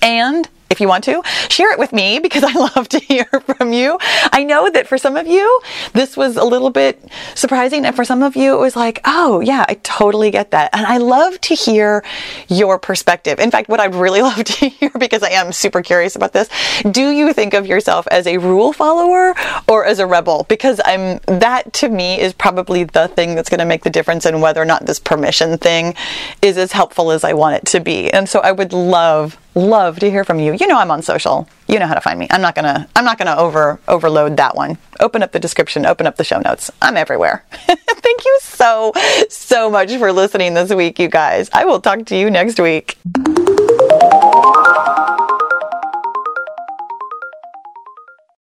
And 0.00 0.48
if 0.74 0.80
you 0.80 0.88
want 0.88 1.04
to, 1.04 1.22
share 1.48 1.72
it 1.72 1.78
with 1.78 1.92
me 1.92 2.18
because 2.18 2.42
I 2.46 2.52
love 2.52 2.88
to 2.88 2.98
hear 2.98 3.24
from 3.24 3.72
you. 3.72 3.96
I 4.32 4.44
know 4.44 4.68
that 4.68 4.86
for 4.86 4.98
some 4.98 5.16
of 5.16 5.26
you, 5.26 5.60
this 5.92 6.16
was 6.16 6.36
a 6.36 6.44
little 6.44 6.70
bit 6.70 7.02
surprising. 7.34 7.86
And 7.86 7.94
for 7.94 8.04
some 8.04 8.22
of 8.22 8.36
you, 8.36 8.54
it 8.54 8.60
was 8.60 8.76
like, 8.76 9.00
oh, 9.04 9.40
yeah, 9.40 9.64
I 9.68 9.74
totally 9.82 10.30
get 10.30 10.50
that. 10.50 10.70
And 10.72 10.84
I 10.84 10.98
love 10.98 11.40
to 11.42 11.54
hear 11.54 12.04
your 12.48 12.78
perspective. 12.78 13.38
In 13.38 13.50
fact, 13.50 13.68
what 13.68 13.80
I'd 13.80 13.94
really 13.94 14.22
love 14.30 14.42
to 14.42 14.68
hear, 14.68 14.90
because 14.98 15.22
I 15.22 15.30
am 15.30 15.52
super 15.52 15.80
curious 15.80 16.16
about 16.16 16.32
this, 16.32 16.48
do 16.90 17.10
you 17.10 17.32
think 17.32 17.54
of 17.54 17.66
yourself 17.66 18.06
as 18.10 18.26
a 18.26 18.38
rule 18.38 18.72
follower 18.72 19.34
or 19.68 19.84
as 19.84 20.00
a 20.00 20.06
rebel? 20.06 20.44
Because 20.48 20.80
I'm, 20.84 21.20
that 21.26 21.72
to 21.74 21.88
me 21.88 22.20
is 22.20 22.32
probably 22.32 22.84
the 22.84 23.08
thing 23.08 23.34
that's 23.34 23.48
going 23.48 23.60
to 23.60 23.64
make 23.64 23.84
the 23.84 23.90
difference 23.90 24.26
in 24.26 24.40
whether 24.40 24.60
or 24.60 24.64
not 24.64 24.86
this 24.86 24.98
permission 24.98 25.56
thing 25.58 25.94
is 26.42 26.58
as 26.58 26.72
helpful 26.72 27.12
as 27.12 27.22
I 27.22 27.32
want 27.32 27.56
it 27.56 27.66
to 27.66 27.80
be. 27.80 28.12
And 28.12 28.28
so 28.28 28.40
I 28.40 28.52
would 28.52 28.72
love, 28.72 29.38
love 29.54 29.98
to 30.00 30.10
hear 30.10 30.24
from 30.24 30.38
you. 30.38 30.54
You 30.54 30.66
know 30.66 30.78
I'm 30.78 30.90
on 30.90 31.02
social. 31.02 31.48
You 31.68 31.78
know 31.78 31.86
how 31.86 31.94
to 31.94 32.00
find 32.00 32.18
me. 32.18 32.26
I'm 32.30 32.40
not 32.40 32.54
gonna 32.54 32.88
I'm 32.96 33.04
not 33.04 33.18
gonna 33.18 33.36
over 33.36 33.80
overload 33.88 34.36
that 34.36 34.56
one. 34.56 34.78
Open 35.00 35.22
up 35.22 35.32
the 35.32 35.40
description, 35.40 35.86
open 35.86 36.06
up 36.06 36.16
the 36.16 36.24
show 36.24 36.40
notes. 36.40 36.70
I'm 36.82 36.96
everywhere. 36.96 37.44
Thank 37.50 38.24
you 38.24 38.38
so, 38.42 38.92
so 39.28 39.70
much 39.70 39.92
for 39.96 40.12
listening 40.12 40.54
this 40.54 40.72
week, 40.72 40.98
you 40.98 41.08
guys. 41.08 41.48
I 41.52 41.64
will 41.64 41.80
talk 41.80 42.04
to 42.06 42.16
you 42.16 42.30
next 42.30 42.60
week. 42.60 42.98